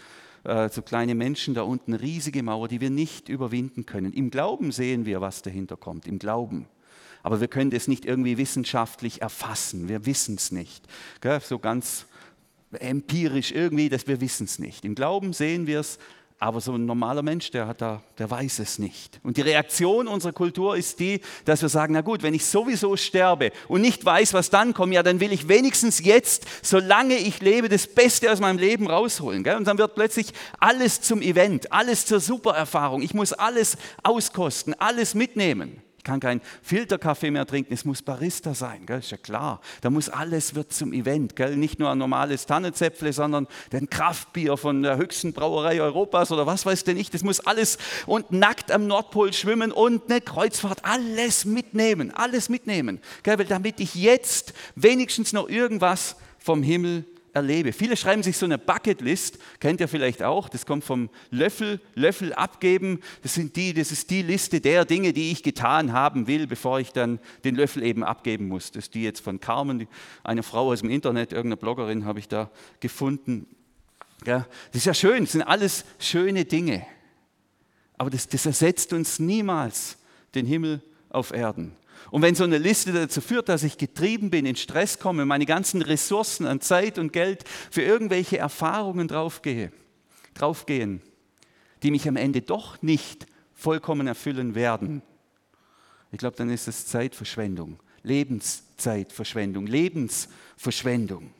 äh, 0.44 0.68
so 0.68 0.82
kleine 0.82 1.14
Menschen 1.14 1.54
da 1.54 1.62
unten, 1.62 1.94
riesige 1.94 2.42
Mauer, 2.42 2.68
die 2.68 2.80
wir 2.80 2.90
nicht 2.90 3.28
überwinden 3.28 3.86
können. 3.86 4.12
Im 4.12 4.30
Glauben 4.30 4.72
sehen 4.72 5.04
wir, 5.06 5.20
was 5.20 5.42
dahinter 5.42 5.76
kommt, 5.76 6.06
im 6.06 6.18
Glauben. 6.18 6.66
Aber 7.22 7.40
wir 7.40 7.48
können 7.48 7.70
das 7.70 7.88
nicht 7.88 8.06
irgendwie 8.06 8.38
wissenschaftlich 8.38 9.20
erfassen. 9.20 9.88
Wir 9.88 10.06
wissen 10.06 10.36
es 10.36 10.52
nicht. 10.52 10.86
So 11.42 11.58
ganz 11.58 12.06
empirisch 12.72 13.52
irgendwie, 13.52 13.88
dass 13.88 14.06
wir 14.06 14.20
wissen 14.20 14.44
es 14.44 14.58
nicht. 14.58 14.84
Im 14.84 14.94
Glauben 14.94 15.32
sehen 15.32 15.66
wir 15.66 15.80
es, 15.80 15.98
aber 16.42 16.62
so 16.62 16.72
ein 16.72 16.86
normaler 16.86 17.20
Mensch, 17.20 17.50
der, 17.50 17.66
hat 17.66 17.82
da, 17.82 18.02
der 18.18 18.30
weiß 18.30 18.60
es 18.60 18.78
nicht. 18.78 19.20
Und 19.22 19.36
die 19.36 19.42
Reaktion 19.42 20.08
unserer 20.08 20.32
Kultur 20.32 20.74
ist 20.74 20.98
die, 20.98 21.20
dass 21.44 21.60
wir 21.60 21.68
sagen, 21.68 21.92
na 21.92 22.00
gut, 22.00 22.22
wenn 22.22 22.32
ich 22.32 22.46
sowieso 22.46 22.96
sterbe 22.96 23.52
und 23.68 23.82
nicht 23.82 24.02
weiß, 24.02 24.32
was 24.32 24.48
dann 24.48 24.72
kommt, 24.72 24.94
ja, 24.94 25.02
dann 25.02 25.20
will 25.20 25.32
ich 25.32 25.48
wenigstens 25.48 26.02
jetzt, 26.02 26.46
solange 26.62 27.16
ich 27.16 27.42
lebe, 27.42 27.68
das 27.68 27.86
Beste 27.86 28.32
aus 28.32 28.40
meinem 28.40 28.58
Leben 28.58 28.88
rausholen. 28.88 29.44
Gell? 29.44 29.56
Und 29.56 29.66
dann 29.66 29.76
wird 29.76 29.94
plötzlich 29.94 30.32
alles 30.58 31.02
zum 31.02 31.20
Event, 31.20 31.72
alles 31.72 32.06
zur 32.06 32.20
Supererfahrung. 32.20 33.02
Ich 33.02 33.12
muss 33.12 33.34
alles 33.34 33.76
auskosten, 34.02 34.72
alles 34.78 35.14
mitnehmen. 35.14 35.82
Ich 36.00 36.04
kann 36.04 36.18
keinen 36.18 36.40
Filterkaffee 36.62 37.30
mehr 37.30 37.44
trinken, 37.44 37.74
es 37.74 37.84
muss 37.84 38.00
Barista 38.00 38.54
sein, 38.54 38.86
gell? 38.86 39.00
ist 39.00 39.10
ja 39.10 39.18
klar. 39.18 39.60
Da 39.82 39.90
muss 39.90 40.08
alles 40.08 40.54
wird 40.54 40.72
zum 40.72 40.94
Event, 40.94 41.36
gell? 41.36 41.58
nicht 41.58 41.78
nur 41.78 41.90
ein 41.90 41.98
normales 41.98 42.46
Tannenzäpfle, 42.46 43.12
sondern 43.12 43.46
ein 43.70 43.90
Kraftbier 43.90 44.56
von 44.56 44.82
der 44.82 44.96
höchsten 44.96 45.34
Brauerei 45.34 45.82
Europas 45.82 46.32
oder 46.32 46.46
was 46.46 46.64
weiß 46.64 46.84
denn 46.84 46.96
ich. 46.96 47.10
Das 47.10 47.22
muss 47.22 47.40
alles 47.40 47.76
und 48.06 48.32
nackt 48.32 48.72
am 48.72 48.86
Nordpol 48.86 49.34
schwimmen 49.34 49.72
und 49.72 50.10
eine 50.10 50.22
Kreuzfahrt, 50.22 50.86
alles 50.86 51.44
mitnehmen, 51.44 52.14
alles 52.14 52.48
mitnehmen, 52.48 53.02
gell? 53.22 53.38
Weil 53.38 53.44
damit 53.44 53.78
ich 53.78 53.94
jetzt 53.94 54.54
wenigstens 54.76 55.34
noch 55.34 55.50
irgendwas 55.50 56.16
vom 56.38 56.62
Himmel 56.62 57.04
erlebe. 57.32 57.72
Viele 57.72 57.96
schreiben 57.96 58.22
sich 58.22 58.36
so 58.36 58.46
eine 58.46 58.58
Bucketlist, 58.58 59.38
kennt 59.58 59.80
ihr 59.80 59.88
vielleicht 59.88 60.22
auch, 60.22 60.48
das 60.48 60.66
kommt 60.66 60.84
vom 60.84 61.10
Löffel, 61.30 61.80
Löffel 61.94 62.32
abgeben. 62.32 63.00
Das, 63.22 63.34
sind 63.34 63.56
die, 63.56 63.74
das 63.74 63.92
ist 63.92 64.10
die 64.10 64.22
Liste 64.22 64.60
der 64.60 64.84
Dinge, 64.84 65.12
die 65.12 65.30
ich 65.30 65.42
getan 65.42 65.92
haben 65.92 66.26
will, 66.26 66.46
bevor 66.46 66.80
ich 66.80 66.92
dann 66.92 67.18
den 67.44 67.56
Löffel 67.56 67.82
eben 67.82 68.04
abgeben 68.04 68.48
muss. 68.48 68.70
Das 68.70 68.84
ist 68.84 68.94
die 68.94 69.02
jetzt 69.02 69.20
von 69.20 69.40
Carmen, 69.40 69.86
eine 70.24 70.42
Frau 70.42 70.72
aus 70.72 70.80
dem 70.80 70.90
Internet, 70.90 71.32
irgendeine 71.32 71.56
Bloggerin 71.56 72.04
habe 72.04 72.18
ich 72.18 72.28
da 72.28 72.50
gefunden. 72.80 73.46
Ja, 74.26 74.46
das 74.72 74.82
ist 74.82 74.86
ja 74.86 74.94
schön, 74.94 75.24
das 75.24 75.32
sind 75.32 75.42
alles 75.42 75.84
schöne 75.98 76.44
Dinge. 76.44 76.84
Aber 77.96 78.10
das, 78.10 78.28
das 78.28 78.46
ersetzt 78.46 78.92
uns 78.92 79.18
niemals 79.18 79.98
den 80.34 80.46
Himmel 80.46 80.82
auf 81.10 81.32
Erden. 81.32 81.76
Und 82.10 82.22
wenn 82.22 82.34
so 82.34 82.44
eine 82.44 82.58
Liste 82.58 82.92
dazu 82.92 83.20
führt, 83.20 83.48
dass 83.48 83.62
ich 83.62 83.78
getrieben 83.78 84.30
bin, 84.30 84.46
in 84.46 84.56
Stress 84.56 84.98
komme, 84.98 85.24
meine 85.24 85.46
ganzen 85.46 85.82
Ressourcen 85.82 86.46
an 86.46 86.60
Zeit 86.60 86.98
und 86.98 87.12
Geld 87.12 87.44
für 87.70 87.82
irgendwelche 87.82 88.38
Erfahrungen 88.38 89.08
draufgehe, 89.08 89.72
draufgehen, 90.34 91.02
die 91.82 91.90
mich 91.90 92.08
am 92.08 92.16
Ende 92.16 92.42
doch 92.42 92.82
nicht 92.82 93.26
vollkommen 93.54 94.06
erfüllen 94.06 94.54
werden, 94.54 95.02
ich 96.12 96.18
glaube, 96.18 96.36
dann 96.36 96.50
ist 96.50 96.66
es 96.66 96.86
Zeitverschwendung, 96.86 97.78
Lebenszeitverschwendung, 98.02 99.66
Lebensverschwendung. 99.66 101.30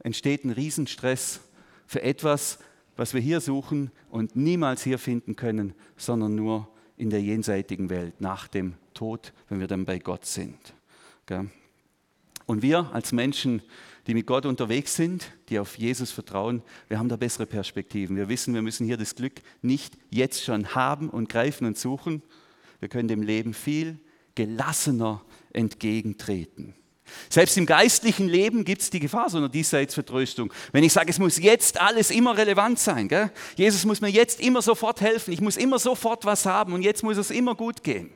Entsteht 0.00 0.44
ein 0.44 0.50
Riesenstress 0.50 1.40
für 1.86 2.02
etwas, 2.02 2.58
was 2.96 3.14
wir 3.14 3.20
hier 3.20 3.40
suchen 3.40 3.92
und 4.10 4.34
niemals 4.34 4.82
hier 4.82 4.98
finden 4.98 5.36
können, 5.36 5.74
sondern 5.96 6.34
nur 6.34 6.68
in 6.98 7.10
der 7.10 7.22
jenseitigen 7.22 7.90
Welt 7.90 8.20
nach 8.20 8.48
dem 8.48 8.74
Tod, 8.94 9.32
wenn 9.48 9.60
wir 9.60 9.66
dann 9.66 9.84
bei 9.84 9.98
Gott 9.98 10.26
sind. 10.26 10.58
Und 12.46 12.62
wir 12.62 12.90
als 12.92 13.12
Menschen, 13.12 13.62
die 14.06 14.14
mit 14.14 14.26
Gott 14.26 14.46
unterwegs 14.46 14.96
sind, 14.96 15.30
die 15.48 15.58
auf 15.58 15.78
Jesus 15.78 16.10
vertrauen, 16.10 16.62
wir 16.88 16.98
haben 16.98 17.08
da 17.08 17.16
bessere 17.16 17.46
Perspektiven. 17.46 18.16
Wir 18.16 18.28
wissen, 18.28 18.54
wir 18.54 18.62
müssen 18.62 18.86
hier 18.86 18.96
das 18.96 19.14
Glück 19.14 19.34
nicht 19.60 19.98
jetzt 20.10 20.42
schon 20.42 20.74
haben 20.74 21.10
und 21.10 21.28
greifen 21.28 21.66
und 21.66 21.76
suchen. 21.76 22.22
Wir 22.80 22.88
können 22.88 23.08
dem 23.08 23.22
Leben 23.22 23.52
viel 23.52 23.98
gelassener 24.34 25.22
entgegentreten. 25.52 26.74
Selbst 27.28 27.56
im 27.56 27.66
geistlichen 27.66 28.28
Leben 28.28 28.64
gibt 28.64 28.82
es 28.82 28.90
die 28.90 29.00
Gefahr 29.00 29.30
so 29.30 29.38
einer 29.38 29.48
Diesseitsvertröstung. 29.48 30.52
Wenn 30.72 30.84
ich 30.84 30.92
sage, 30.92 31.10
es 31.10 31.18
muss 31.18 31.38
jetzt 31.38 31.80
alles 31.80 32.10
immer 32.10 32.36
relevant 32.36 32.78
sein, 32.78 33.08
gell? 33.08 33.30
Jesus 33.56 33.84
muss 33.84 34.00
mir 34.00 34.08
jetzt 34.08 34.40
immer 34.40 34.62
sofort 34.62 35.00
helfen, 35.00 35.32
ich 35.32 35.40
muss 35.40 35.56
immer 35.56 35.78
sofort 35.78 36.24
was 36.24 36.46
haben 36.46 36.72
und 36.72 36.82
jetzt 36.82 37.02
muss 37.02 37.16
es 37.16 37.30
immer 37.30 37.54
gut 37.54 37.82
gehen. 37.82 38.10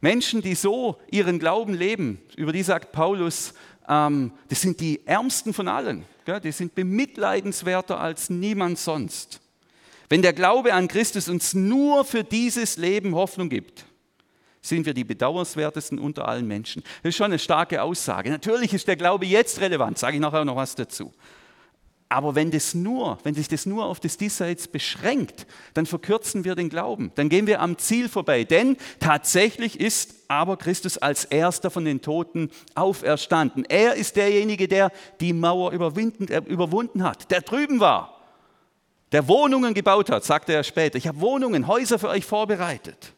Menschen, 0.00 0.42
die 0.42 0.56
so 0.56 0.98
ihren 1.10 1.38
Glauben 1.38 1.74
leben, 1.74 2.20
über 2.36 2.52
die 2.52 2.62
sagt 2.62 2.92
Paulus, 2.92 3.54
ähm, 3.88 4.32
das 4.48 4.60
sind 4.60 4.80
die 4.80 5.00
Ärmsten 5.06 5.54
von 5.54 5.68
allen. 5.68 6.04
Gell? 6.24 6.40
Die 6.40 6.52
sind 6.52 6.74
bemitleidenswerter 6.74 8.00
als 8.00 8.30
niemand 8.30 8.78
sonst. 8.78 9.40
Wenn 10.08 10.22
der 10.22 10.32
Glaube 10.32 10.74
an 10.74 10.88
Christus 10.88 11.28
uns 11.28 11.54
nur 11.54 12.04
für 12.04 12.24
dieses 12.24 12.76
Leben 12.76 13.14
Hoffnung 13.14 13.48
gibt, 13.48 13.86
sind 14.62 14.86
wir 14.86 14.94
die 14.94 15.04
bedauernswertesten 15.04 15.98
unter 15.98 16.26
allen 16.26 16.46
Menschen. 16.46 16.82
Das 17.02 17.10
ist 17.10 17.16
schon 17.16 17.26
eine 17.26 17.38
starke 17.38 17.82
Aussage. 17.82 18.30
Natürlich 18.30 18.72
ist 18.72 18.88
der 18.88 18.96
Glaube 18.96 19.26
jetzt 19.26 19.60
relevant, 19.60 19.98
sage 19.98 20.16
ich 20.16 20.20
nachher 20.20 20.44
noch 20.44 20.56
was 20.56 20.74
dazu. 20.74 21.12
Aber 22.12 22.34
wenn, 22.34 22.50
das 22.50 22.74
nur, 22.74 23.16
wenn 23.22 23.34
sich 23.34 23.48
das 23.48 23.64
nur 23.64 23.86
auf 23.86 23.98
das 23.98 24.18
Diesseits 24.18 24.68
beschränkt, 24.68 25.46
dann 25.72 25.86
verkürzen 25.86 26.44
wir 26.44 26.54
den 26.54 26.68
Glauben. 26.68 27.10
Dann 27.14 27.30
gehen 27.30 27.46
wir 27.46 27.62
am 27.62 27.78
Ziel 27.78 28.06
vorbei. 28.10 28.44
Denn 28.44 28.76
tatsächlich 29.00 29.80
ist 29.80 30.14
aber 30.28 30.58
Christus 30.58 30.98
als 30.98 31.24
erster 31.24 31.70
von 31.70 31.86
den 31.86 32.02
Toten 32.02 32.50
auferstanden. 32.74 33.64
Er 33.64 33.94
ist 33.94 34.16
derjenige, 34.16 34.68
der 34.68 34.92
die 35.20 35.32
Mauer 35.32 35.72
äh, 35.72 35.76
überwunden 35.76 37.02
hat, 37.02 37.30
der 37.30 37.40
drüben 37.40 37.80
war, 37.80 38.20
der 39.12 39.26
Wohnungen 39.26 39.72
gebaut 39.72 40.10
hat, 40.10 40.22
sagte 40.22 40.52
er 40.52 40.64
später. 40.64 40.98
Ich 40.98 41.06
habe 41.06 41.20
Wohnungen, 41.20 41.66
Häuser 41.66 41.98
für 41.98 42.08
euch 42.10 42.26
vorbereitet. 42.26 43.14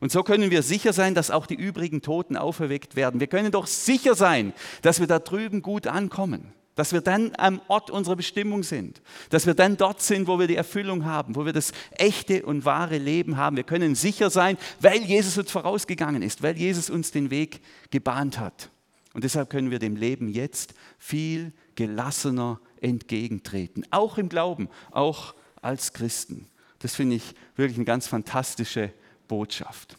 Und 0.00 0.12
so 0.12 0.22
können 0.22 0.50
wir 0.50 0.62
sicher 0.62 0.92
sein, 0.92 1.14
dass 1.14 1.30
auch 1.30 1.46
die 1.46 1.54
übrigen 1.54 2.02
Toten 2.02 2.36
auferweckt 2.36 2.96
werden. 2.96 3.20
Wir 3.20 3.26
können 3.26 3.50
doch 3.50 3.66
sicher 3.66 4.14
sein, 4.14 4.52
dass 4.82 5.00
wir 5.00 5.06
da 5.06 5.18
drüben 5.18 5.62
gut 5.62 5.86
ankommen 5.86 6.52
dass 6.78 6.92
wir 6.92 7.00
dann 7.00 7.32
am 7.38 7.60
Ort 7.66 7.90
unserer 7.90 8.14
Bestimmung 8.14 8.62
sind, 8.62 9.02
dass 9.30 9.46
wir 9.46 9.54
dann 9.54 9.76
dort 9.76 10.00
sind, 10.00 10.28
wo 10.28 10.38
wir 10.38 10.46
die 10.46 10.54
Erfüllung 10.54 11.04
haben, 11.06 11.34
wo 11.34 11.44
wir 11.44 11.52
das 11.52 11.72
echte 11.90 12.46
und 12.46 12.64
wahre 12.64 12.98
Leben 12.98 13.36
haben. 13.36 13.56
Wir 13.56 13.64
können 13.64 13.96
sicher 13.96 14.30
sein, 14.30 14.56
weil 14.78 15.02
Jesus 15.02 15.36
uns 15.36 15.50
vorausgegangen 15.50 16.22
ist, 16.22 16.40
weil 16.40 16.56
Jesus 16.56 16.88
uns 16.88 17.10
den 17.10 17.30
Weg 17.30 17.62
gebahnt 17.90 18.38
hat. 18.38 18.70
Und 19.12 19.24
deshalb 19.24 19.50
können 19.50 19.72
wir 19.72 19.80
dem 19.80 19.96
Leben 19.96 20.28
jetzt 20.28 20.72
viel 20.98 21.52
gelassener 21.74 22.60
entgegentreten, 22.80 23.84
auch 23.90 24.16
im 24.16 24.28
Glauben, 24.28 24.68
auch 24.92 25.34
als 25.60 25.92
Christen. 25.92 26.46
Das 26.78 26.94
finde 26.94 27.16
ich 27.16 27.34
wirklich 27.56 27.78
eine 27.78 27.86
ganz 27.86 28.06
fantastische 28.06 28.92
Botschaft. 29.28 29.96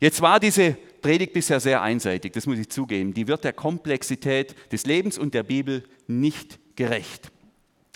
Jetzt 0.00 0.20
war 0.20 0.40
diese 0.40 0.76
Predigt 1.02 1.32
bisher 1.32 1.60
sehr 1.60 1.82
einseitig, 1.82 2.32
das 2.32 2.46
muss 2.46 2.58
ich 2.58 2.68
zugeben. 2.68 3.14
Die 3.14 3.28
wird 3.28 3.44
der 3.44 3.52
Komplexität 3.52 4.54
des 4.72 4.86
Lebens 4.86 5.18
und 5.18 5.34
der 5.34 5.42
Bibel 5.42 5.84
nicht 6.06 6.58
gerecht. 6.76 7.30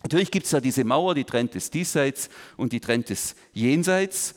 Natürlich 0.02 0.30
gibt 0.30 0.46
es 0.46 0.50
da 0.50 0.60
diese 0.60 0.84
Mauer, 0.84 1.14
die 1.14 1.24
trennt 1.24 1.54
des 1.54 1.70
Diesseits 1.70 2.28
und 2.56 2.72
die 2.72 2.80
trennt 2.80 3.08
des 3.08 3.36
Jenseits. 3.52 4.34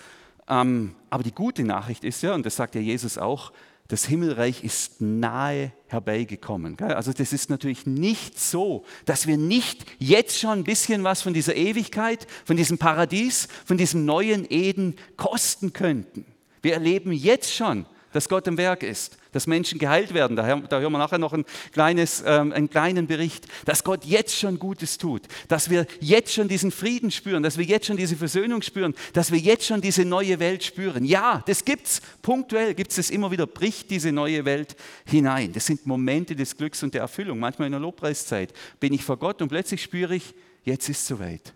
Ähm, 0.47 0.95
aber 1.09 1.23
die 1.23 1.31
gute 1.31 1.63
Nachricht 1.63 2.03
ist 2.03 2.21
ja, 2.21 2.35
und 2.35 2.45
das 2.45 2.55
sagt 2.55 2.75
ja 2.75 2.81
Jesus 2.81 3.17
auch, 3.17 3.51
das 3.87 4.05
Himmelreich 4.05 4.63
ist 4.63 4.99
nahe 4.99 5.71
herbeigekommen. 5.87 6.79
Also 6.79 7.13
das 7.13 7.33
ist 7.33 7.49
natürlich 7.51 7.85
nicht 7.85 8.39
so, 8.39 8.83
dass 9.05 9.27
wir 9.27 9.37
nicht 9.37 9.85
jetzt 9.99 10.39
schon 10.39 10.59
ein 10.59 10.63
bisschen 10.63 11.03
was 11.03 11.21
von 11.21 11.33
dieser 11.33 11.55
Ewigkeit, 11.55 12.25
von 12.45 12.57
diesem 12.57 12.79
Paradies, 12.79 13.47
von 13.63 13.77
diesem 13.77 14.05
neuen 14.05 14.49
Eden 14.49 14.95
kosten 15.17 15.71
könnten. 15.71 16.25
Wir 16.63 16.73
erleben 16.73 17.11
jetzt 17.11 17.53
schon, 17.53 17.85
dass 18.15 18.29
Gott 18.29 18.47
im 18.47 18.57
Werk 18.57 18.81
ist, 18.81 19.17
dass 19.33 19.45
Menschen 19.45 19.77
geheilt 19.77 20.13
werden. 20.13 20.37
Da, 20.37 20.55
da 20.55 20.79
hören 20.79 20.93
wir 20.93 20.97
nachher 20.97 21.17
noch 21.17 21.33
ein 21.33 21.43
kleines, 21.73 22.23
ähm, 22.25 22.53
einen 22.53 22.69
kleinen 22.69 23.07
Bericht, 23.07 23.45
dass 23.65 23.83
Gott 23.83 24.05
jetzt 24.05 24.37
schon 24.37 24.57
Gutes 24.57 24.97
tut, 24.97 25.23
dass 25.49 25.69
wir 25.69 25.85
jetzt 25.99 26.33
schon 26.33 26.47
diesen 26.47 26.71
Frieden 26.71 27.11
spüren, 27.11 27.43
dass 27.43 27.57
wir 27.57 27.65
jetzt 27.65 27.87
schon 27.87 27.97
diese 27.97 28.15
Versöhnung 28.15 28.61
spüren, 28.61 28.95
dass 29.11 29.33
wir 29.33 29.37
jetzt 29.37 29.65
schon 29.65 29.81
diese 29.81 30.05
neue 30.05 30.39
Welt 30.39 30.63
spüren. 30.63 31.03
Ja, 31.03 31.43
das 31.45 31.65
gibt's. 31.65 32.01
Punktuell 32.21 32.73
gibt 32.73 32.97
es 32.97 33.09
immer 33.09 33.31
wieder, 33.31 33.47
bricht 33.47 33.91
diese 33.91 34.13
neue 34.13 34.45
Welt 34.45 34.77
hinein. 35.05 35.51
Das 35.51 35.65
sind 35.65 35.85
Momente 35.85 36.37
des 36.37 36.55
Glücks 36.55 36.81
und 36.83 36.93
der 36.93 37.01
Erfüllung. 37.01 37.37
Manchmal 37.37 37.65
in 37.65 37.73
der 37.73 37.81
Lobpreiszeit 37.81 38.53
bin 38.79 38.93
ich 38.93 39.03
vor 39.03 39.17
Gott 39.17 39.41
und 39.41 39.49
plötzlich 39.49 39.83
spüre 39.83 40.15
ich, 40.15 40.33
jetzt 40.63 40.87
ist 40.87 40.99
es 41.01 41.07
soweit. 41.07 41.53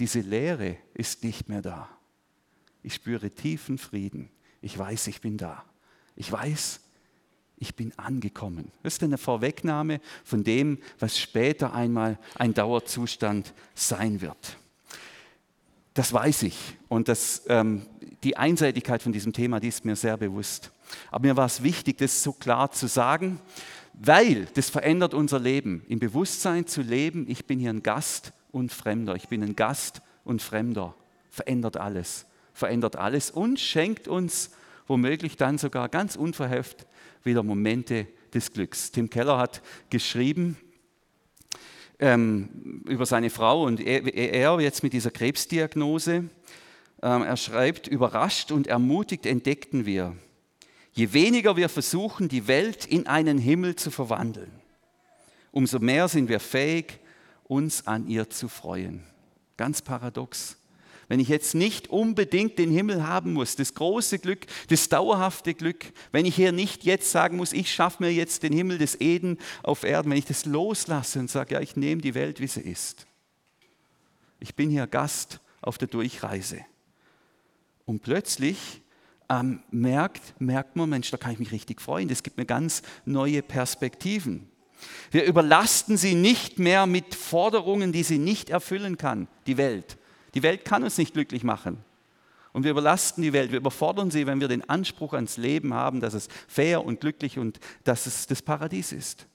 Diese 0.00 0.18
Leere 0.20 0.76
ist 0.92 1.22
nicht 1.22 1.48
mehr 1.48 1.62
da. 1.62 1.88
Ich 2.82 2.94
spüre 2.94 3.30
tiefen 3.30 3.78
Frieden. 3.78 4.30
Ich 4.60 4.76
weiß, 4.76 5.06
ich 5.06 5.20
bin 5.20 5.36
da. 5.36 5.64
Ich 6.16 6.30
weiß, 6.30 6.80
ich 7.56 7.74
bin 7.74 7.92
angekommen. 7.98 8.70
Das 8.82 8.94
ist 8.94 9.02
eine 9.02 9.18
Vorwegnahme 9.18 10.00
von 10.24 10.44
dem, 10.44 10.78
was 10.98 11.18
später 11.18 11.72
einmal 11.72 12.18
ein 12.36 12.54
Dauerzustand 12.54 13.52
sein 13.74 14.20
wird. 14.20 14.56
Das 15.94 16.12
weiß 16.12 16.42
ich 16.42 16.76
und 16.88 17.08
das, 17.08 17.42
ähm, 17.48 17.86
die 18.24 18.36
Einseitigkeit 18.36 19.02
von 19.02 19.12
diesem 19.12 19.32
Thema, 19.32 19.60
die 19.60 19.68
ist 19.68 19.84
mir 19.84 19.96
sehr 19.96 20.16
bewusst. 20.16 20.72
Aber 21.10 21.26
mir 21.26 21.36
war 21.36 21.46
es 21.46 21.62
wichtig, 21.62 21.98
das 21.98 22.22
so 22.22 22.32
klar 22.32 22.72
zu 22.72 22.88
sagen, 22.88 23.40
weil 23.94 24.46
das 24.54 24.70
verändert 24.70 25.14
unser 25.14 25.38
Leben. 25.38 25.84
Im 25.88 26.00
Bewusstsein 26.00 26.66
zu 26.66 26.82
leben, 26.82 27.26
ich 27.28 27.46
bin 27.46 27.60
hier 27.60 27.70
ein 27.70 27.82
Gast 27.82 28.32
und 28.50 28.72
Fremder. 28.72 29.14
Ich 29.14 29.28
bin 29.28 29.42
ein 29.42 29.54
Gast 29.54 30.02
und 30.24 30.42
Fremder. 30.42 30.94
Verändert 31.30 31.76
alles. 31.76 32.26
Verändert 32.52 32.96
alles 32.96 33.30
und 33.30 33.60
schenkt 33.60 34.08
uns 34.08 34.50
womöglich 34.86 35.36
dann 35.36 35.58
sogar 35.58 35.88
ganz 35.88 36.16
unverheftet 36.16 36.86
wieder 37.22 37.42
Momente 37.42 38.06
des 38.32 38.52
Glücks. 38.52 38.90
Tim 38.90 39.08
Keller 39.08 39.38
hat 39.38 39.62
geschrieben 39.90 40.56
ähm, 41.98 42.82
über 42.86 43.06
seine 43.06 43.30
Frau 43.30 43.64
und 43.64 43.80
er, 43.80 44.14
er, 44.14 44.60
jetzt 44.60 44.82
mit 44.82 44.92
dieser 44.92 45.10
Krebsdiagnose. 45.10 46.24
Ähm, 47.02 47.22
er 47.22 47.36
schreibt, 47.36 47.86
überrascht 47.86 48.52
und 48.52 48.66
ermutigt 48.66 49.26
entdeckten 49.26 49.86
wir, 49.86 50.16
je 50.92 51.12
weniger 51.12 51.56
wir 51.56 51.68
versuchen, 51.68 52.28
die 52.28 52.46
Welt 52.46 52.84
in 52.86 53.06
einen 53.06 53.38
Himmel 53.38 53.76
zu 53.76 53.90
verwandeln, 53.90 54.50
umso 55.50 55.78
mehr 55.78 56.08
sind 56.08 56.28
wir 56.28 56.40
fähig, 56.40 56.98
uns 57.44 57.86
an 57.86 58.08
ihr 58.08 58.30
zu 58.30 58.48
freuen. 58.48 59.02
Ganz 59.56 59.82
paradox. 59.82 60.56
Wenn 61.08 61.20
ich 61.20 61.28
jetzt 61.28 61.54
nicht 61.54 61.88
unbedingt 61.88 62.58
den 62.58 62.70
Himmel 62.70 63.06
haben 63.06 63.32
muss, 63.32 63.56
das 63.56 63.74
große 63.74 64.18
Glück, 64.18 64.46
das 64.68 64.88
dauerhafte 64.88 65.54
Glück, 65.54 65.92
wenn 66.12 66.24
ich 66.24 66.34
hier 66.34 66.52
nicht 66.52 66.84
jetzt 66.84 67.10
sagen 67.10 67.36
muss, 67.36 67.52
ich 67.52 67.72
schaffe 67.72 68.02
mir 68.02 68.12
jetzt 68.12 68.42
den 68.42 68.52
Himmel 68.52 68.78
des 68.78 69.00
Eden 69.00 69.38
auf 69.62 69.84
Erden, 69.84 70.10
wenn 70.10 70.18
ich 70.18 70.24
das 70.24 70.44
loslasse 70.44 71.18
und 71.18 71.30
sage, 71.30 71.54
ja, 71.54 71.60
ich 71.60 71.76
nehme 71.76 72.00
die 72.00 72.14
Welt, 72.14 72.40
wie 72.40 72.46
sie 72.46 72.62
ist. 72.62 73.06
Ich 74.40 74.54
bin 74.54 74.70
hier 74.70 74.86
Gast 74.86 75.40
auf 75.60 75.78
der 75.78 75.88
Durchreise. 75.88 76.60
Und 77.86 78.02
plötzlich 78.02 78.82
ähm, 79.28 79.62
merkt, 79.70 80.40
merkt 80.40 80.76
man, 80.76 80.88
Mensch, 80.88 81.10
da 81.10 81.16
kann 81.16 81.32
ich 81.32 81.38
mich 81.38 81.52
richtig 81.52 81.80
freuen. 81.80 82.08
Das 82.08 82.22
gibt 82.22 82.36
mir 82.36 82.46
ganz 82.46 82.82
neue 83.04 83.42
Perspektiven. 83.42 84.48
Wir 85.10 85.24
überlasten 85.24 85.96
sie 85.96 86.14
nicht 86.14 86.58
mehr 86.58 86.86
mit 86.86 87.14
Forderungen, 87.14 87.92
die 87.92 88.02
sie 88.02 88.18
nicht 88.18 88.50
erfüllen 88.50 88.98
kann, 88.98 89.28
die 89.46 89.56
Welt. 89.56 89.96
Die 90.34 90.42
Welt 90.42 90.64
kann 90.64 90.82
uns 90.82 90.98
nicht 90.98 91.14
glücklich 91.14 91.44
machen. 91.44 91.78
Und 92.52 92.62
wir 92.62 92.70
überlasten 92.70 93.22
die 93.22 93.32
Welt, 93.32 93.50
wir 93.50 93.58
überfordern 93.58 94.10
sie, 94.10 94.26
wenn 94.26 94.40
wir 94.40 94.46
den 94.46 94.68
Anspruch 94.68 95.12
ans 95.12 95.36
Leben 95.36 95.74
haben, 95.74 96.00
dass 96.00 96.14
es 96.14 96.28
fair 96.46 96.84
und 96.84 97.00
glücklich 97.00 97.38
und 97.38 97.58
dass 97.82 98.06
es 98.06 98.26
das 98.26 98.42
Paradies 98.42 98.92
ist. 98.92 99.26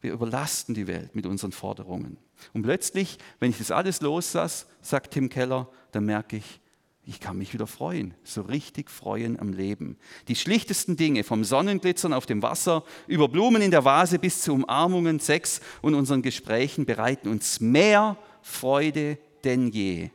Wir 0.00 0.12
überlasten 0.12 0.74
die 0.74 0.86
Welt 0.86 1.14
mit 1.14 1.24
unseren 1.24 1.52
Forderungen. 1.52 2.18
Und 2.52 2.62
plötzlich, 2.62 3.18
wenn 3.38 3.50
ich 3.50 3.58
das 3.58 3.70
alles 3.70 4.00
loslasse, 4.00 4.66
sagt 4.82 5.12
Tim 5.12 5.28
Keller, 5.28 5.68
dann 5.92 6.04
merke 6.04 6.36
ich, 6.36 6.60
ich 7.06 7.20
kann 7.20 7.38
mich 7.38 7.52
wieder 7.52 7.66
freuen, 7.66 8.14
so 8.24 8.42
richtig 8.42 8.90
freuen 8.90 9.38
am 9.38 9.52
Leben. 9.52 9.96
Die 10.26 10.36
schlichtesten 10.36 10.96
Dinge, 10.96 11.22
vom 11.22 11.44
Sonnenglitzern 11.44 12.12
auf 12.12 12.26
dem 12.26 12.42
Wasser, 12.42 12.82
über 13.06 13.28
Blumen 13.28 13.62
in 13.62 13.70
der 13.70 13.84
Vase 13.84 14.18
bis 14.18 14.40
zu 14.40 14.54
Umarmungen, 14.54 15.20
Sex 15.20 15.60
und 15.82 15.94
unseren 15.94 16.22
Gesprächen 16.22 16.86
bereiten 16.86 17.28
uns 17.28 17.60
mehr 17.60 18.16
Freude 18.42 19.18
denn 19.44 19.68
je. 19.68 20.10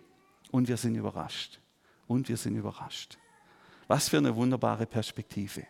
Und 0.51 0.67
wir 0.67 0.77
sind 0.77 0.95
überrascht. 0.95 1.59
Und 2.07 2.29
wir 2.29 2.37
sind 2.37 2.55
überrascht. 2.55 3.17
Was 3.87 4.09
für 4.09 4.17
eine 4.17 4.35
wunderbare 4.35 4.85
Perspektive. 4.85 5.65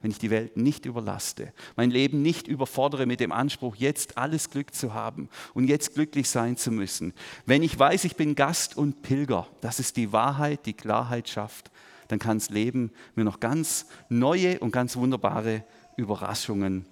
Wenn 0.00 0.10
ich 0.10 0.18
die 0.18 0.30
Welt 0.30 0.56
nicht 0.56 0.84
überlaste, 0.84 1.52
mein 1.76 1.92
Leben 1.92 2.22
nicht 2.22 2.48
überfordere 2.48 3.06
mit 3.06 3.20
dem 3.20 3.30
Anspruch, 3.30 3.76
jetzt 3.76 4.18
alles 4.18 4.50
Glück 4.50 4.74
zu 4.74 4.94
haben 4.94 5.28
und 5.54 5.68
jetzt 5.68 5.94
glücklich 5.94 6.28
sein 6.28 6.56
zu 6.56 6.72
müssen. 6.72 7.14
Wenn 7.46 7.62
ich 7.62 7.78
weiß, 7.78 8.04
ich 8.04 8.16
bin 8.16 8.34
Gast 8.34 8.76
und 8.76 9.02
Pilger, 9.02 9.46
dass 9.60 9.78
es 9.78 9.92
die 9.92 10.12
Wahrheit, 10.12 10.66
die 10.66 10.72
Klarheit 10.72 11.28
schafft, 11.28 11.70
dann 12.08 12.18
kann 12.18 12.38
das 12.38 12.50
Leben 12.50 12.90
mir 13.14 13.24
noch 13.24 13.38
ganz 13.38 13.86
neue 14.08 14.58
und 14.58 14.72
ganz 14.72 14.96
wunderbare 14.96 15.64
Überraschungen 15.96 16.84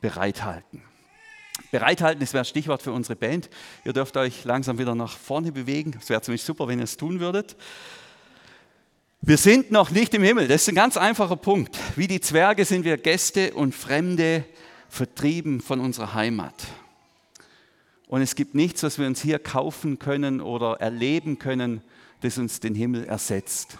bereithalten. 0.00 0.82
Bereithalten, 1.70 2.20
das 2.20 2.34
wäre 2.34 2.44
Stichwort 2.44 2.82
für 2.82 2.92
unsere 2.92 3.16
Band. 3.16 3.48
Ihr 3.84 3.92
dürft 3.92 4.16
euch 4.16 4.44
langsam 4.44 4.78
wieder 4.78 4.94
nach 4.94 5.16
vorne 5.16 5.52
bewegen. 5.52 5.96
Es 6.00 6.08
wäre 6.08 6.22
ziemlich 6.22 6.42
super, 6.42 6.68
wenn 6.68 6.78
ihr 6.78 6.84
es 6.84 6.96
tun 6.96 7.20
würdet. 7.20 7.56
Wir 9.20 9.36
sind 9.36 9.70
noch 9.70 9.90
nicht 9.90 10.14
im 10.14 10.22
Himmel. 10.22 10.48
Das 10.48 10.62
ist 10.62 10.68
ein 10.68 10.74
ganz 10.74 10.96
einfacher 10.96 11.36
Punkt. 11.36 11.78
Wie 11.96 12.08
die 12.08 12.20
Zwerge 12.20 12.64
sind 12.64 12.84
wir 12.84 12.96
Gäste 12.96 13.54
und 13.54 13.74
Fremde, 13.74 14.44
vertrieben 14.88 15.60
von 15.60 15.80
unserer 15.80 16.14
Heimat. 16.14 16.54
Und 18.08 18.20
es 18.20 18.34
gibt 18.34 18.54
nichts, 18.54 18.82
was 18.82 18.98
wir 18.98 19.06
uns 19.06 19.22
hier 19.22 19.38
kaufen 19.38 19.98
können 19.98 20.40
oder 20.42 20.80
erleben 20.80 21.38
können, 21.38 21.82
das 22.20 22.36
uns 22.36 22.60
den 22.60 22.74
Himmel 22.74 23.04
ersetzt. 23.04 23.78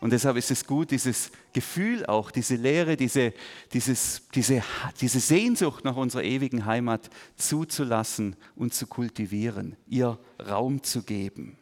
Und 0.00 0.12
deshalb 0.12 0.36
ist 0.36 0.50
es 0.50 0.64
gut, 0.64 0.92
dieses 0.92 1.32
Gefühl 1.52 2.06
auch, 2.06 2.30
diese 2.30 2.54
Lehre, 2.54 2.96
diese, 2.96 3.32
dieses, 3.72 4.22
diese, 4.32 4.62
diese 5.00 5.18
Sehnsucht 5.18 5.84
nach 5.84 5.96
unserer 5.96 6.22
ewigen 6.22 6.66
Heimat 6.66 7.10
zuzulassen 7.36 8.36
und 8.54 8.74
zu 8.74 8.86
kultivieren, 8.86 9.76
ihr 9.88 10.18
Raum 10.48 10.82
zu 10.84 11.02
geben. 11.02 11.58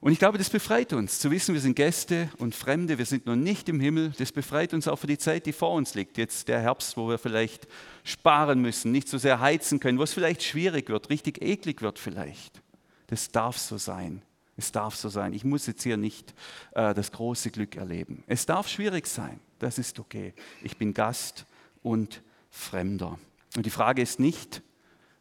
Und 0.00 0.12
ich 0.12 0.20
glaube, 0.20 0.38
das 0.38 0.48
befreit 0.48 0.92
uns, 0.92 1.18
zu 1.18 1.32
wissen, 1.32 1.54
wir 1.54 1.60
sind 1.60 1.74
Gäste 1.74 2.30
und 2.38 2.54
Fremde, 2.54 2.98
wir 2.98 3.04
sind 3.04 3.26
noch 3.26 3.34
nicht 3.34 3.68
im 3.68 3.80
Himmel. 3.80 4.12
Das 4.16 4.30
befreit 4.30 4.72
uns 4.72 4.86
auch 4.86 4.96
für 4.96 5.08
die 5.08 5.18
Zeit, 5.18 5.44
die 5.46 5.52
vor 5.52 5.72
uns 5.72 5.94
liegt. 5.94 6.18
Jetzt 6.18 6.46
der 6.46 6.60
Herbst, 6.60 6.96
wo 6.96 7.08
wir 7.08 7.18
vielleicht 7.18 7.66
sparen 8.04 8.60
müssen, 8.60 8.92
nicht 8.92 9.08
so 9.08 9.18
sehr 9.18 9.40
heizen 9.40 9.80
können, 9.80 9.98
wo 9.98 10.04
es 10.04 10.12
vielleicht 10.12 10.44
schwierig 10.44 10.88
wird, 10.88 11.10
richtig 11.10 11.42
eklig 11.42 11.82
wird 11.82 11.98
vielleicht. 11.98 12.62
Das 13.08 13.32
darf 13.32 13.58
so 13.58 13.76
sein. 13.76 14.22
Es 14.58 14.72
darf 14.72 14.96
so 14.96 15.08
sein. 15.08 15.32
Ich 15.34 15.44
muss 15.44 15.68
jetzt 15.68 15.84
hier 15.84 15.96
nicht 15.96 16.34
äh, 16.72 16.92
das 16.92 17.12
große 17.12 17.50
Glück 17.52 17.76
erleben. 17.76 18.24
Es 18.26 18.44
darf 18.44 18.68
schwierig 18.68 19.06
sein. 19.06 19.38
Das 19.60 19.78
ist 19.78 20.00
okay. 20.00 20.34
Ich 20.62 20.76
bin 20.76 20.92
Gast 20.92 21.46
und 21.84 22.22
Fremder. 22.50 23.20
Und 23.56 23.66
die 23.66 23.70
Frage 23.70 24.02
ist 24.02 24.18
nicht, 24.18 24.62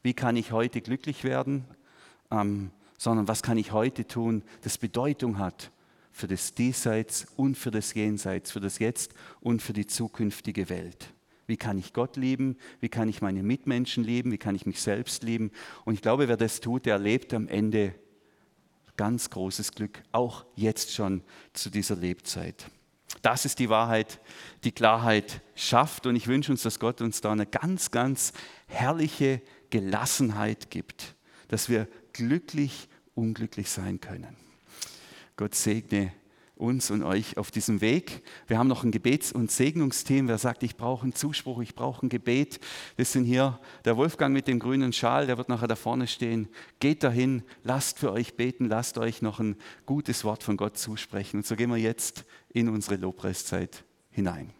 wie 0.01 0.15
kann 0.15 0.37
ich 0.37 0.51
heute 0.51 0.81
glücklich 0.81 1.23
werden, 1.23 1.65
ähm, 2.31 2.71
sondern 2.97 3.27
was 3.27 3.43
kann 3.43 3.59
ich 3.59 3.71
heute 3.71 4.07
tun, 4.07 4.41
das 4.63 4.79
Bedeutung 4.79 5.37
hat 5.37 5.69
für 6.11 6.27
das 6.27 6.55
Diesseits 6.55 7.27
und 7.35 7.55
für 7.59 7.69
das 7.69 7.93
Jenseits, 7.93 8.51
für 8.51 8.59
das 8.59 8.79
Jetzt 8.79 9.13
und 9.39 9.61
für 9.61 9.73
die 9.73 9.85
zukünftige 9.85 10.67
Welt. 10.69 11.13
Wie 11.45 11.57
kann 11.57 11.77
ich 11.77 11.93
Gott 11.93 12.17
lieben? 12.17 12.57
Wie 12.79 12.89
kann 12.89 13.07
ich 13.07 13.21
meine 13.21 13.43
Mitmenschen 13.43 14.03
lieben? 14.03 14.31
Wie 14.31 14.39
kann 14.39 14.55
ich 14.55 14.65
mich 14.65 14.81
selbst 14.81 15.21
lieben? 15.21 15.51
Und 15.85 15.93
ich 15.93 16.01
glaube, 16.01 16.27
wer 16.27 16.37
das 16.37 16.59
tut, 16.59 16.87
der 16.87 16.93
erlebt 16.93 17.35
am 17.35 17.47
Ende 17.47 17.93
ganz 18.97 19.29
großes 19.29 19.71
Glück, 19.71 20.03
auch 20.11 20.45
jetzt 20.55 20.93
schon 20.93 21.23
zu 21.53 21.69
dieser 21.69 21.95
Lebzeit. 21.95 22.65
Das 23.21 23.45
ist 23.45 23.59
die 23.59 23.69
Wahrheit, 23.69 24.19
die 24.63 24.71
Klarheit 24.71 25.41
schafft. 25.55 26.05
Und 26.05 26.15
ich 26.15 26.27
wünsche 26.27 26.51
uns, 26.51 26.63
dass 26.63 26.79
Gott 26.79 27.01
uns 27.01 27.21
da 27.21 27.31
eine 27.31 27.45
ganz, 27.45 27.91
ganz 27.91 28.33
herrliche 28.67 29.41
Gelassenheit 29.69 30.69
gibt, 30.69 31.15
dass 31.47 31.69
wir 31.69 31.87
glücklich, 32.13 32.89
unglücklich 33.15 33.69
sein 33.69 34.01
können. 34.01 34.35
Gott 35.35 35.55
segne 35.55 36.11
uns 36.59 36.91
und 36.91 37.03
euch 37.03 37.37
auf 37.37 37.51
diesem 37.51 37.81
Weg. 37.81 38.23
Wir 38.47 38.57
haben 38.57 38.67
noch 38.67 38.83
ein 38.83 38.91
Gebets- 38.91 39.31
und 39.31 39.51
Segnungsteam. 39.51 40.27
Wer 40.27 40.37
sagt, 40.37 40.63
ich 40.63 40.75
brauche 40.75 41.03
einen 41.03 41.15
Zuspruch, 41.15 41.61
ich 41.61 41.75
brauche 41.75 42.05
ein 42.05 42.09
Gebet, 42.09 42.59
das 42.97 43.11
sind 43.11 43.25
hier 43.25 43.59
der 43.85 43.97
Wolfgang 43.97 44.33
mit 44.33 44.47
dem 44.47 44.59
grünen 44.59 44.93
Schal, 44.93 45.27
der 45.27 45.37
wird 45.37 45.49
nachher 45.49 45.67
da 45.67 45.75
vorne 45.75 46.07
stehen. 46.07 46.47
Geht 46.79 47.03
dahin, 47.03 47.43
lasst 47.63 47.99
für 47.99 48.11
euch 48.11 48.35
beten, 48.35 48.65
lasst 48.65 48.97
euch 48.97 49.21
noch 49.21 49.39
ein 49.39 49.55
gutes 49.85 50.23
Wort 50.23 50.43
von 50.43 50.57
Gott 50.57 50.77
zusprechen. 50.77 51.37
Und 51.37 51.45
so 51.45 51.55
gehen 51.55 51.69
wir 51.69 51.77
jetzt 51.77 52.25
in 52.49 52.69
unsere 52.69 52.95
Lobpreiszeit 52.95 53.83
hinein. 54.09 54.56